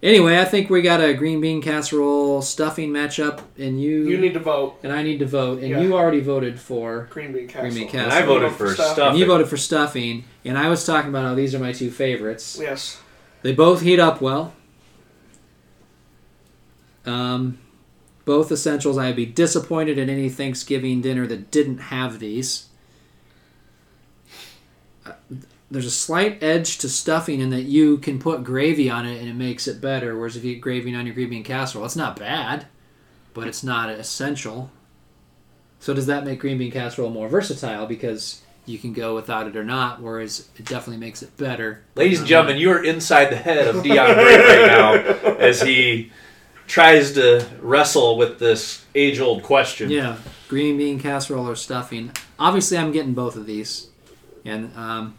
[0.04, 4.34] anyway, I think we got a green bean casserole stuffing matchup, and you, You need
[4.34, 4.78] to vote.
[4.84, 5.82] and I need to vote, and Yeah.
[5.82, 7.72] you already voted for, Green bean casserole.
[7.74, 8.14] bean and casserole.
[8.24, 8.94] I voted for for stuff.
[8.94, 9.10] stuff.
[9.12, 11.92] and you voted for stuffing, and I was talking about how these are my two
[11.92, 12.58] favorites.
[12.62, 13.00] Yes.
[13.44, 14.54] They both heat up well.
[17.06, 17.58] Um,
[18.26, 18.98] both essentials.
[18.98, 22.68] I'd be disappointed in any Thanksgiving dinner that didn't have these.
[25.06, 25.14] Uh,
[25.72, 29.30] There's a slight edge to stuffing in that you can put gravy on it and
[29.30, 30.18] it makes it better.
[30.18, 32.68] Whereas if you get gravy on your green bean casserole, it's not bad,
[33.34, 34.70] but it's not essential.
[35.80, 39.56] So does that make green bean casserole more versatile because you can go without it
[39.56, 40.02] or not?
[40.02, 41.84] Whereas it definitely makes it better.
[41.96, 44.94] Ladies and gentlemen, you are inside the head of Dion Braid right now
[45.40, 46.12] as he
[46.68, 49.90] tries to wrestle with this age-old question.
[49.90, 52.12] Yeah, green bean casserole or stuffing.
[52.38, 53.88] Obviously, I'm getting both of these,
[54.46, 55.16] and um,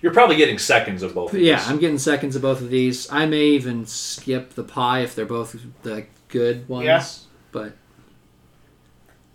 [0.00, 1.32] You're probably getting seconds of both.
[1.32, 1.46] Of these.
[1.48, 1.68] yeah, these.
[1.68, 3.10] I'm getting seconds of both of these.
[3.10, 6.84] I may even skip the pie if they're both the good ones.
[6.86, 7.04] Yeah.
[7.52, 7.72] But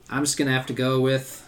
[0.10, 1.47] I'm just gonna have to go with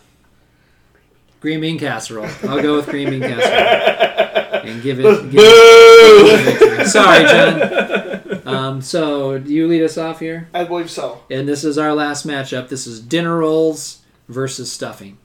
[1.39, 2.30] green bean casserole.
[2.43, 5.04] I'll go with green bean casserole and give it.
[5.32, 6.86] Give it victory.
[6.86, 8.41] Sorry, John.
[8.45, 10.49] Um, so do you lead us off here?
[10.54, 11.23] I believe so.
[11.30, 12.69] And this is our last matchup.
[12.69, 15.17] This is dinner rolls versus stuffing.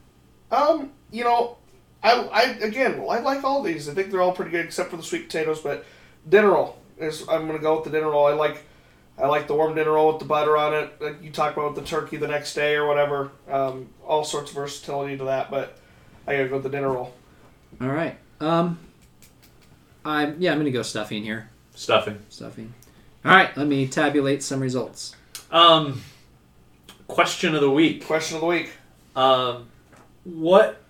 [0.51, 1.57] Um, you know,
[2.01, 3.89] I, I again, I like all these.
[3.89, 5.59] I think they're all pretty good except for the sweet potatoes.
[5.59, 5.85] But
[6.27, 8.27] dinner roll is I'm gonna go with the dinner roll.
[8.27, 8.63] I like,
[9.17, 11.01] I like the warm dinner roll with the butter on it.
[11.01, 13.31] Like you talk about with the turkey the next day or whatever.
[13.49, 15.51] Um, all sorts of versatility to that.
[15.51, 15.77] But
[16.25, 17.13] I gotta go with the dinner roll.
[17.81, 18.17] All right.
[18.39, 18.79] Um,
[20.05, 21.49] I yeah, I'm gonna go stuffing here.
[21.75, 22.19] Stuffing.
[22.29, 22.73] Stuffing.
[23.25, 23.55] All right.
[23.57, 25.15] Let me tabulate some results.
[25.51, 26.01] Um,
[27.07, 28.05] question of the week.
[28.05, 28.71] Question of the week.
[29.15, 29.67] Um,
[30.23, 30.81] what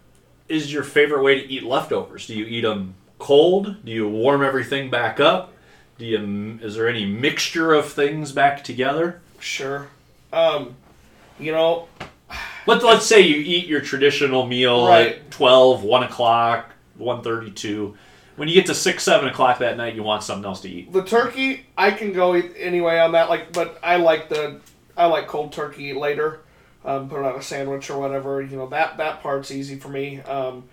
[0.50, 2.28] is your favorite way to eat leftovers?
[2.28, 3.84] Do you eat them cold?
[3.86, 5.54] Do you warm everything back up?
[5.98, 6.60] Do you?
[6.62, 9.22] Is there any mixture of things back together?
[9.40, 9.88] Sure.
[10.34, 10.76] Um,
[11.40, 11.88] you know,
[12.68, 15.16] Let's let's say you eat your traditional meal Right.
[15.16, 17.96] at 12, 1 o'clock, 1.32.
[18.36, 20.94] When you get to 6, 7 o'clock that night, you want something else to eat.
[20.94, 23.30] the turkey I can go anyway on that.
[23.30, 24.60] Like, but I like the
[24.96, 26.42] I like cold turkey later.
[26.86, 28.42] Um, put it on a sandwich or whatever.
[28.42, 30.22] You know that that part's easy for me.
[30.22, 30.64] Um,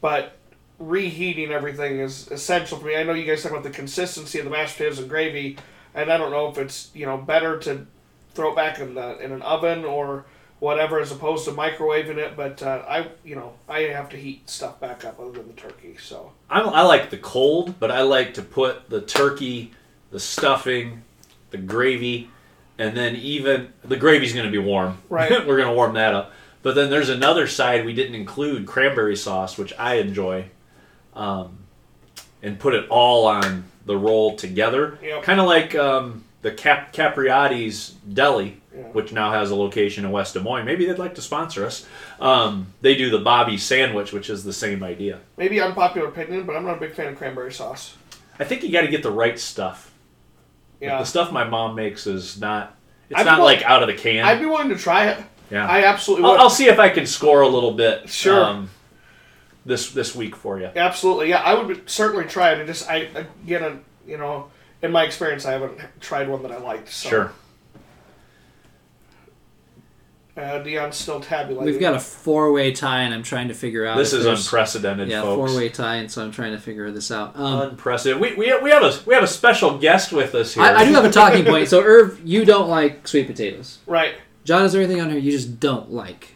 [0.00, 0.36] but
[0.78, 2.96] reheating everything is essential for me.
[2.96, 5.56] I know you guys talk about the consistency of the mashed potatoes and gravy,
[5.94, 7.86] and I don't know if it's you know better to
[8.34, 10.26] throw it back in the in an oven or
[10.60, 12.36] whatever as opposed to microwaving it.
[12.36, 15.54] But uh, I you know I have to heat stuff back up other than the
[15.54, 15.96] turkey.
[15.98, 19.72] So I, I like the cold, but I like to put the turkey,
[20.10, 21.02] the stuffing,
[21.50, 22.30] the gravy,
[22.78, 24.98] and then even the gravy's going to be warm.
[25.08, 25.30] Right.
[25.46, 26.32] We're going to warm that up.
[26.62, 30.46] But then there's another side we didn't include cranberry sauce, which I enjoy,
[31.14, 31.58] um,
[32.42, 34.98] and put it all on the roll together.
[35.02, 35.22] Yep.
[35.24, 38.82] Kind of like um, the Cap- Capriotti's Deli, Yeah.
[38.92, 40.64] which now has a location in West Des Moines.
[40.64, 41.86] Maybe they'd like to sponsor us.
[42.18, 45.20] Um, they do the Bobbie sandwich, which is the same idea.
[45.36, 47.94] maybe unpopular opinion, but I'm not a big fan of cranberry sauce.
[48.38, 49.92] I think you got to get the right stuff.
[50.80, 50.98] Like, Yeah.
[50.98, 52.76] the stuff my mom makes is not.
[53.10, 54.24] It's I'd not like out of the can.
[54.24, 55.18] I'd be willing to try it.
[55.50, 55.66] yeah.
[55.68, 56.26] I absolutely.
[56.26, 58.08] I'll, I'll see if I can score a little bit.
[58.08, 58.42] Sure.
[58.44, 58.70] Um,
[59.66, 60.70] this this week for you.
[60.76, 61.38] absolutely, yeah.
[61.42, 62.60] I would certainly try it.
[62.60, 63.08] I just, I
[63.44, 64.50] again, you know,
[64.82, 66.90] in my experience, I haven't tried one that I liked.
[66.90, 67.08] So.
[67.08, 67.32] Sure.
[70.36, 71.64] Uh, Dion's still tabulating.
[71.72, 73.96] We've got a four-way tie, and I'm trying to figure out.
[73.96, 75.52] This is unprecedented, Yeah, folks.
[75.52, 77.36] four-way tie, and so I'm trying to figure this out.
[77.36, 78.20] Um, Unprecedented.
[78.20, 80.64] We, we, we have a we have a special guest with us here.
[80.64, 81.68] I, I do have a talking point.
[81.68, 83.78] So, Irv, you don't like sweet potatoes.
[83.86, 84.14] right.
[84.44, 86.34] John, is there anything on here you just don't like?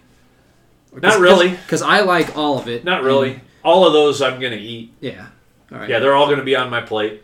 [0.95, 1.51] Not really.
[1.51, 2.83] Because I like all of it.
[2.85, 3.33] Not really.
[3.33, 4.95] and- All of those I'm gonna eat.
[5.01, 5.27] yeah.
[5.71, 5.91] All right.
[5.91, 7.23] Yeah, they're all gonna be on my plate.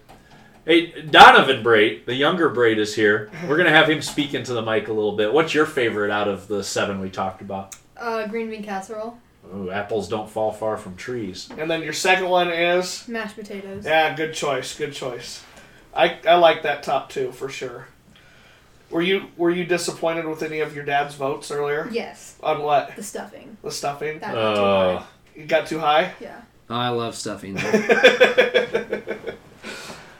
[0.64, 3.30] Hey, Donovan Braid, the younger Braid, is here.
[3.46, 5.32] We're gonna have him speak into the mic a little bit.
[5.32, 7.76] What's your favorite out of the seven we talked about?
[7.96, 9.18] Uh, green bean casserole,
[9.54, 11.50] Ooh, apples don't fall far from trees.
[11.58, 13.84] And then your second one is mashed potatoes.
[13.84, 15.42] yeah, good choice, good choice.
[15.94, 17.88] I I like that top two for sure.
[18.90, 21.88] Were you were you disappointed with any of your dad's votes earlier?
[21.92, 22.96] Yes, On what?
[22.96, 23.58] the stuffing.
[23.62, 24.18] The stuffing?
[24.20, 25.06] That got too Uh, high.
[25.36, 26.12] You got too high?
[26.20, 26.40] Yeah.
[26.70, 27.54] Oh, I love stuffing.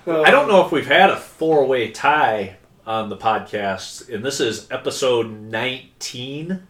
[0.06, 4.66] I don't know if we've had a four-way tie on the podcast, and this is
[4.70, 6.62] episode 19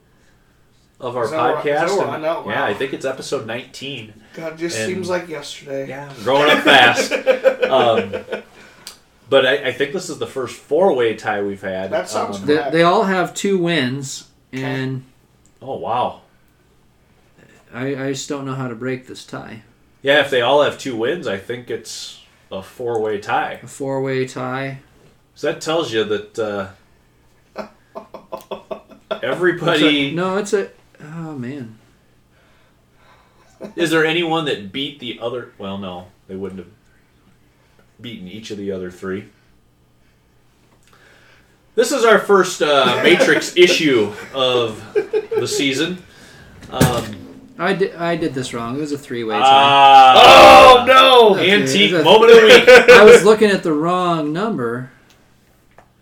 [1.00, 1.66] of our Is that right?
[1.66, 1.88] Is podcast.
[1.98, 2.14] that right?
[2.14, 2.66] and- No, Yeah, wow.
[2.66, 4.14] I think it's episode 19.
[4.34, 5.88] God, it just And- seems like yesterday.
[5.88, 7.12] Yeah, growing up fast.
[7.64, 8.24] um,
[9.28, 11.90] but I, I think this is the first four-way tie we've had.
[11.90, 15.04] That sounds Um, they, they all have two wins, and
[15.60, 16.20] oh wow.
[17.72, 19.62] I, I just don't know how to break this tie.
[20.02, 22.20] Yeah, if they all have two wins, I think it's
[22.58, 23.60] a four-way tie.
[23.62, 24.78] A four-way tie.
[25.34, 26.68] So that tells you that uh,
[29.22, 30.14] everybody.
[30.14, 30.70] No, it's a.
[31.00, 31.78] Oh man.
[33.76, 35.52] Is there anyone that beat the other?
[35.58, 36.70] Well, no, they wouldn't have
[38.00, 39.28] beaten each of the other three.
[41.74, 46.02] This is our first uh, Matrix issue of the season.
[46.70, 47.23] Um,
[47.58, 48.76] I did, I did this wrong.
[48.76, 49.42] It was a three-way tie.
[49.44, 51.34] ah, Oh no!
[51.36, 52.68] Okay, Antique it's a- moment of the week.
[52.90, 54.90] I was looking at the wrong number.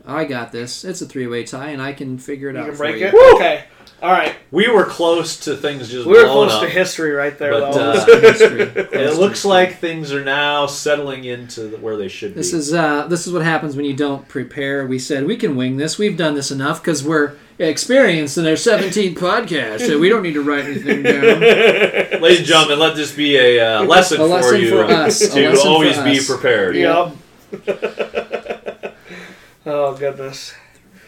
[0.07, 0.85] I got this.
[0.85, 3.07] It's a three-way tie, and I can figure it You out can for break you.
[3.13, 3.35] it.
[3.37, 3.65] Okay.
[4.03, 4.35] All right.
[4.51, 6.63] We were close to things just We were blowing close up.
[6.65, 7.91] to history right there, But, though.
[7.93, 8.63] uh, History.
[8.93, 12.59] It looks like things are now settling into the, where they should This be.
[12.59, 14.87] is uh, this is what happens when you don't prepare.
[14.89, 15.99] We said we can wing this.
[15.99, 19.87] We've done this enough because we're experienced in our 17th podcast.
[19.87, 21.23] So we don't need to write anything down.
[22.21, 25.21] Ladies and gentlemen, let this be a uh, lesson, A lesson for you for us.
[25.23, 26.75] A to for always be prepared.
[26.75, 27.15] yep.
[29.65, 30.55] oh goodness.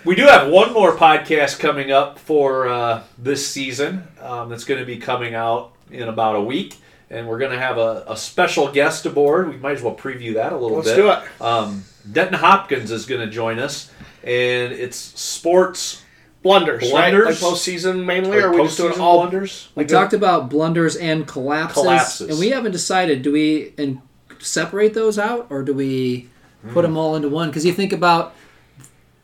[0.04, 4.80] We do have one more podcast coming up for uh, this season um, that's going
[4.80, 6.76] to be coming out in about a week.
[7.10, 9.48] And we're going to have a, a special guest aboard.
[9.48, 10.96] We might as well preview that a little Let's bit.
[10.96, 11.40] do it.
[11.40, 13.90] Um, Denton Hopkins is going to join us.
[14.22, 16.02] And it's sports
[16.44, 17.10] Blunders, right?
[17.10, 17.42] Blunders?
[17.42, 19.70] Like postseason mainly, like or are we just doing all blunders.
[19.74, 22.28] We talked about blunders and collapses, Collapses.
[22.28, 23.22] and we haven't decided.
[23.22, 24.02] Do we and
[24.40, 26.28] separate those out, or do we
[26.72, 27.48] put them all into one?
[27.48, 28.34] Because you think about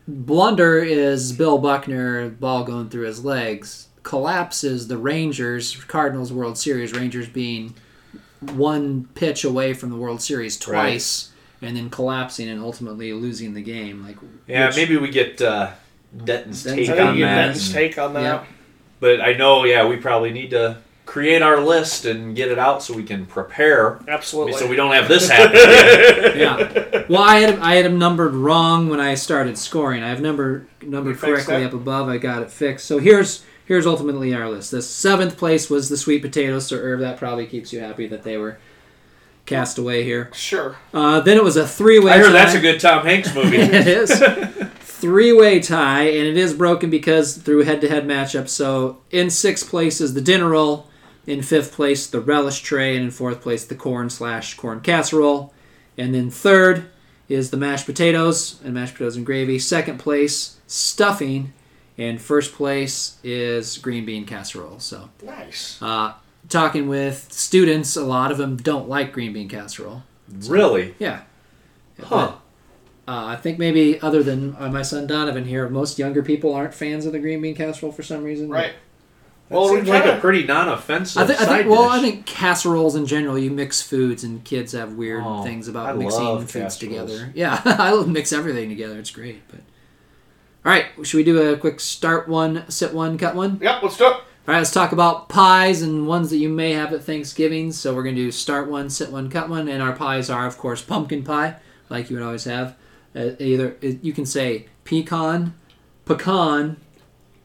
[0.07, 3.87] blunder is Bill Buckner ball going through his legs.
[4.03, 6.93] Collapse is the Rangers Cardinals World Series.
[6.93, 7.75] Rangers being
[8.53, 11.31] one pitch away from the World Series twice,
[11.61, 14.03] and then collapsing and ultimately losing the game.
[14.03, 15.71] Like Yeah, which- maybe we get uh,
[16.25, 17.35] Denton's Denton's take I on think you that.
[17.35, 18.45] Denton's take on that.
[18.99, 22.81] But I know, yeah, we probably need to create our list and get it out
[22.83, 23.99] so we can prepare.
[24.07, 24.53] Absolutely.
[24.53, 25.55] So we don't have this happen.
[25.57, 26.37] again.
[26.37, 27.05] yeah.
[27.09, 30.03] Well, I had I had them numbered wrong when I started scoring.
[30.03, 32.07] I have number numbered correctly up above.
[32.09, 32.85] I got it fixed.
[32.85, 34.71] So here's here's ultimately our list.
[34.71, 36.67] The seventh place was the sweet potatoes.
[36.67, 38.57] So Irv, that probably keeps you happy that they were
[39.45, 40.29] cast away here.
[40.33, 40.77] Sure.
[40.93, 42.11] Uh, then it was a three way.
[42.13, 43.57] I heard that's a good Tom Hanks movie.
[43.57, 44.21] it is
[44.79, 48.47] three way tie, and it is broken because through head to head matchup.
[48.47, 50.87] So in sixth place is the dinner roll,
[51.27, 55.53] in fifth place the relish tray, and in fourth place the corn slash corn casserole,
[55.97, 56.85] and then third
[57.29, 59.57] is the mashed potatoes and mashed potatoes and gravy.
[59.59, 61.53] Second place stuffing,
[61.97, 64.79] and first place is green bean casserole.
[64.79, 65.77] So Nice.
[65.81, 66.13] uh,
[66.49, 70.03] talking with students, a lot of them don't like green bean casserole.
[70.47, 70.95] really?
[70.99, 71.21] Yeah.
[72.01, 72.33] Huh.
[73.07, 76.73] Uh, I think maybe other than uh, my son Donovan here, most younger people aren't
[76.73, 78.49] fans of the green bean casserole for some reason.
[78.49, 78.73] Right.
[79.51, 81.91] Well, Well, it seems like kinda- a pretty non-offensive I think, I think well, dish.
[81.91, 85.87] I think casseroles in general, you mix foods, and kids have weird Oh, things about
[85.87, 87.09] I mixing love foods casseroles.
[87.11, 87.31] together.
[87.35, 88.97] Yeah, I love mix everything together.
[88.97, 89.41] It's great.
[89.49, 89.59] But
[90.65, 93.59] all right, should we do a quick start one, sit one, cut one?
[93.61, 93.83] Yep.
[93.83, 94.13] Let's do it.
[94.13, 97.71] All right, let's talk about pies and ones that you may have at Thanksgiving.
[97.71, 100.57] So we're gonna do start one, sit one, cut one, and our pies are, of
[100.57, 101.55] course, pumpkin pie,
[101.89, 102.75] like you would always have.
[103.15, 105.53] Uh, either you can say pecan,
[106.05, 106.77] pecan, pe-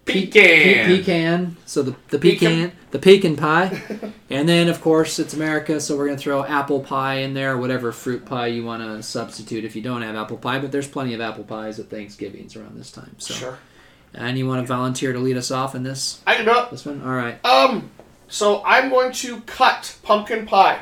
[0.06, 0.32] Pecan.
[0.32, 1.56] pe- pecan.
[1.66, 2.50] So the the Pecan.
[2.70, 3.82] pecan, the pecan pie,
[4.30, 7.92] and then of course it's America, so we're gonna throw apple pie in there, whatever
[7.92, 10.58] fruit pie you want to substitute if you don't have apple pie.
[10.58, 13.16] But there's plenty of apple pies at Thanksgivings around this time.
[13.18, 13.58] So, Sure.
[14.14, 16.70] and you want to volunteer to lead us off in this I can do it.
[16.70, 17.02] this one?
[17.02, 17.44] All right.
[17.44, 17.90] Um.
[18.28, 20.80] So I'm going to cut pumpkin pie.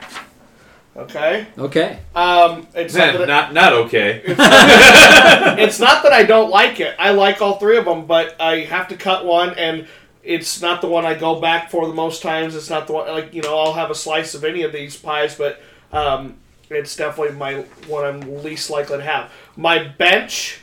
[0.96, 1.46] Okay.
[1.58, 1.98] Okay.
[2.14, 2.66] Um.
[2.74, 4.22] It's not, that not not okay.
[4.26, 6.94] it's not that I don't like it.
[6.98, 9.88] I like all three of them, but I have to cut one, and
[10.22, 12.54] it's not the one I go back for the most times.
[12.54, 14.96] It's not the one like you know I'll have a slice of any of these
[14.96, 15.60] pies, but
[15.92, 16.36] um,
[16.70, 17.54] It's definitely my
[17.88, 19.30] one I'm least likely to have.
[19.56, 20.60] My bench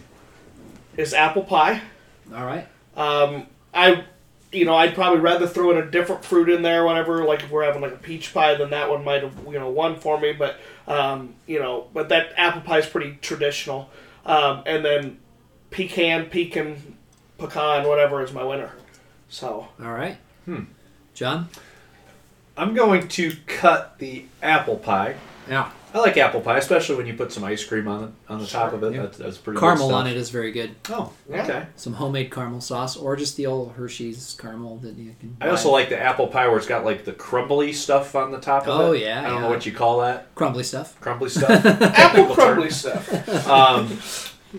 [0.97, 1.81] is apple pie.
[2.33, 2.67] All right.
[2.95, 4.03] Um, I,
[4.51, 7.49] you know, I'd probably rather throw in a different fruit in there whenever, like if
[7.49, 10.19] we're having like a peach pie, then that one might have, you know, won for
[10.19, 10.33] me.
[10.33, 13.89] But, um, you know, but that apple pie is pretty traditional.
[14.25, 15.19] Um, and then
[15.69, 16.97] pecan, pecan,
[17.37, 18.71] pecan, whatever is my winner.
[19.29, 20.17] So All right.
[20.45, 20.63] Hmm.
[21.13, 21.47] John.
[22.57, 25.15] I'm going to cut the apple pie.
[25.49, 25.71] Yeah.
[25.93, 28.47] I like apple pie, especially when you put some ice cream on it on the
[28.47, 28.93] top of it.
[28.93, 29.01] Yeah.
[29.01, 29.59] That's, that's pretty.
[29.59, 30.75] Caramel good on it is very good.
[30.89, 31.43] Oh, Yeah.
[31.43, 31.65] okay.
[31.75, 35.35] Some homemade caramel sauce, or just the old Hershey's caramel that you can.
[35.41, 35.73] I also buy.
[35.79, 38.79] like the apple pie where it's got like the crumbly stuff on the top of
[38.79, 39.01] Oh, it.
[39.01, 39.41] yeah, I don't yeah.
[39.41, 40.33] know what you call that.
[40.35, 40.97] crumbly stuff.
[41.01, 41.65] Crumbly stuff.
[41.65, 43.09] apple Technical crumbly stuff.
[43.47, 43.99] Um,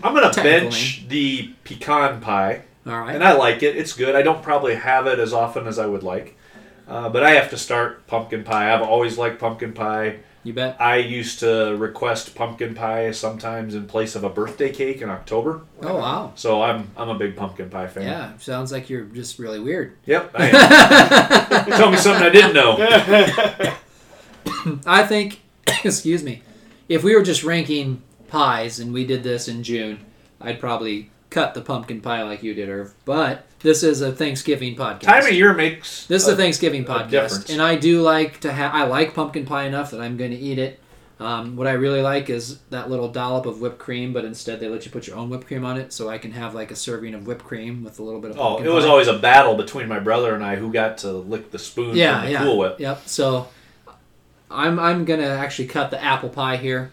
[0.03, 3.13] I'm gonna Technical bench the pecan pie, All right.
[3.15, 3.75] and I like it.
[3.75, 4.15] It's good.
[4.15, 6.35] I don't probably have it as often as I would like,
[6.87, 8.73] uh, but I have to start pumpkin pie.
[8.73, 10.17] I've always liked pumpkin pie.
[10.43, 10.79] You bet.
[10.79, 15.61] I used to request pumpkin pie sometimes in place of a birthday cake in October.
[15.81, 16.31] Oh wow.
[16.35, 18.03] So I'm I'm a big pumpkin pie fan.
[18.03, 18.37] Yeah.
[18.37, 19.97] Sounds like you're just really weird.
[20.05, 20.31] Yep.
[20.35, 21.65] I am.
[21.77, 22.77] Tell me something I didn't know.
[24.85, 25.41] I think,
[25.83, 26.41] excuse me,
[26.89, 29.99] if we were just ranking pies and we did this in June,
[30.41, 32.93] I'd probably cut the pumpkin pie like you did, Irv.
[33.05, 35.01] But this is a Thanksgiving podcast.
[35.01, 36.05] Time of year makes.
[36.05, 37.49] This is a a- Thanksgiving podcast, difference.
[37.49, 38.73] and I do like to have.
[38.73, 40.79] I like pumpkin pie enough that I'm going to eat it.
[41.19, 44.67] Um, what I really like is that little dollop of whipped cream, but instead they
[44.67, 46.75] let you put your own whipped cream on it, so I can have like a
[46.75, 48.39] serving of whipped cream with a little bit of.
[48.39, 48.91] Oh, it was pie.
[48.91, 52.17] always a battle between my brother and I who got to lick the spoon yeah,
[52.17, 52.79] from the yeah, Cool Whip.
[52.79, 53.01] yep.
[53.05, 53.47] So,
[54.51, 56.91] I'm I'm gonna actually cut the apple pie here,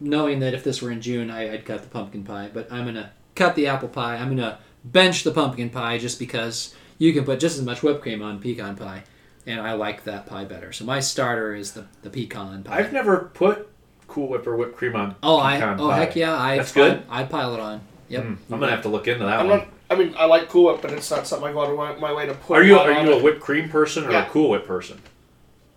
[0.00, 2.84] knowing that if this were in June, I, I'd cut the pumpkin pie, but I'm
[2.84, 4.16] gonna cut the apple pie.
[4.16, 8.02] I'm gonna bench the pumpkin pie just because you can put just as much whipped
[8.02, 9.04] cream on pecan pie,
[9.46, 10.72] and I like that pie better.
[10.72, 12.78] So my starter is the the pecan pie.
[12.78, 13.68] I've never put
[14.08, 15.96] Cool Whip or whipped cream on oh, I pecan oh pie.
[15.98, 17.02] heck yeah, I That's good?
[17.08, 17.80] I, pile it on.
[18.08, 18.24] Yep.
[18.24, 19.58] Mm, I'm gonna have to look into that I'm one.
[19.60, 19.68] not.
[19.90, 21.94] I mean, I like Cool Whip, but it's not something I go out of my,
[21.96, 22.58] my way to put.
[22.58, 24.26] Are you on are you a whipped cream person or Yeah.
[24.26, 24.98] a Cool Whip person?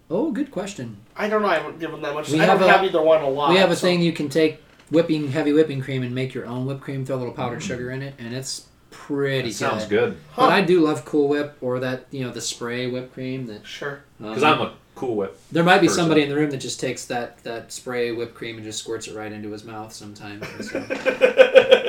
[0.10, 0.98] Oh, good question.
[1.18, 1.48] I don't know.
[1.48, 2.30] I haven't given that much.
[2.30, 3.50] We I don't have a- have either one a lot.
[3.50, 6.46] we have a so- thing you can take whipping heavy whipping cream and make your
[6.46, 7.06] own whipped cream.
[7.06, 10.12] Throw a little powdered sugar in it, and it's pretty That sounds good.
[10.14, 10.18] good.
[10.36, 13.46] But I do love Cool Whip or that you know the spray whipped cream.
[13.48, 14.02] That Sure.
[14.22, 15.38] um, Because I'm a Cool Whip.
[15.52, 16.02] there might be person.
[16.04, 19.08] somebody in the room that just takes that that spray whipped cream and just squirts
[19.08, 20.46] it right into his mouth sometimes.
[20.72, 20.80] So.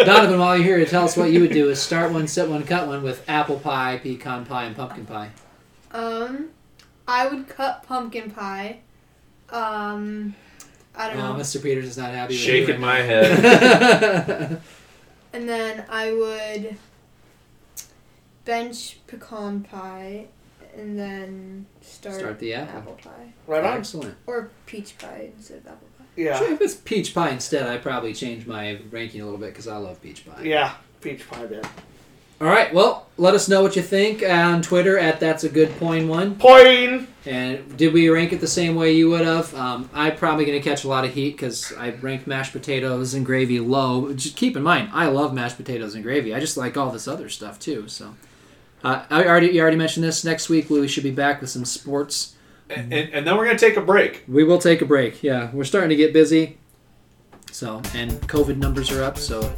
[0.05, 2.49] Donovan, while you're here to tell us what you would do, is start one, sit
[2.49, 5.31] one, cut one with apple pie, pecan pie, and pumpkin pie.
[5.93, 6.51] Um,
[7.09, 8.81] I would cut pumpkin pie.
[9.51, 10.35] Um,
[10.95, 11.41] I don't Oh, know.
[11.41, 11.63] Mr.
[11.63, 12.35] Peters is not happy.
[12.35, 14.61] with Shaking you my right head.
[15.33, 16.77] And then I would
[18.47, 20.27] bench pecan pie,
[20.75, 22.79] and then start, Start the apple.
[22.79, 23.79] apple pie Right on.
[23.79, 24.15] Excellent.
[24.27, 26.05] or peach pie instead of apple pie.
[26.17, 26.39] Yeah.
[26.39, 29.69] Sure, if it's peach pie instead, I probably change my ranking a little bit because
[29.69, 30.43] I love peach pie.
[30.45, 30.73] Yeah.
[31.03, 31.63] Peach pie there.
[32.39, 32.73] All right.
[32.75, 36.35] Well, let us know what you think on Twitter at that's a good point one.
[36.37, 37.09] Point.
[37.25, 39.55] And did we rank it the same way you would have?
[39.55, 43.15] Um, I'm probably going to catch a lot of heat because I ranked mashed potatoes
[43.15, 44.13] and gravy low.
[44.13, 46.35] Just keep in mind, I love mashed potatoes and gravy.
[46.35, 47.89] I just like all this other stuff too.
[47.89, 48.15] So,
[48.85, 50.25] uh, I already you already mentioned this.
[50.25, 52.35] Next week we should be back with some sports.
[52.71, 54.25] and, and, and then we're gonna take a break.
[54.29, 55.23] We will take a break.
[55.23, 56.59] Yeah, we're starting to get busy.
[57.53, 59.51] So, and COVID numbers are up, so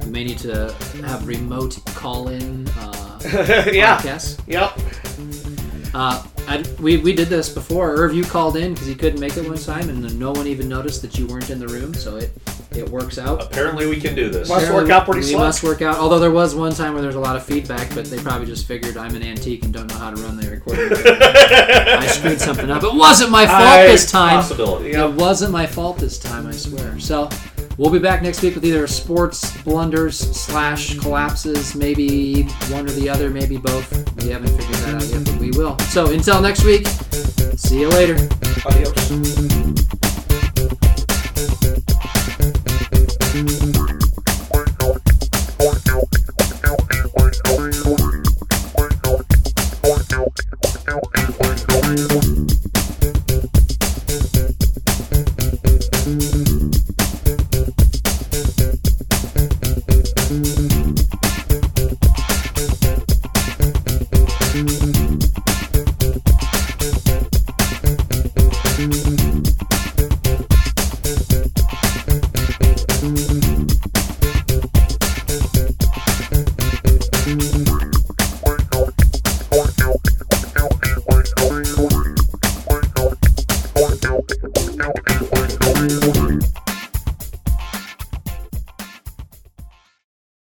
[0.00, 0.72] we may need to
[1.04, 3.20] have remote call-in uh,
[3.72, 3.98] yeah.
[3.98, 4.40] podcasts.
[4.46, 5.92] Yep.
[5.94, 7.94] Uh, I, we, we did this before.
[7.94, 10.68] Irv, you called in because you couldn't make it one time, and no one even
[10.68, 12.30] noticed that you weren't in the room, so it
[12.72, 13.42] it works out.
[13.42, 14.48] Apparently, we can do this.
[14.48, 15.38] Must Apparently, work out pretty We slick.
[15.38, 15.96] must work out.
[15.96, 18.66] Although there was one time where there's a lot of feedback, but they probably just
[18.66, 20.88] figured I'm an antique and don't know how to run the recording.
[20.92, 22.82] I screwed something up.
[22.82, 24.36] It wasn't my fault High this time.
[24.40, 24.90] Possibility.
[24.92, 26.98] It wasn't my fault this time, I swear.
[26.98, 27.28] So
[27.78, 33.08] we'll be back next week with either sports blunders slash collapses, maybe one or the
[33.08, 33.90] other, maybe both.
[34.22, 35.78] We haven't figured that out yet, but we will.
[35.80, 36.86] So until next week,
[37.56, 38.16] see you later.
[38.66, 40.05] Adios.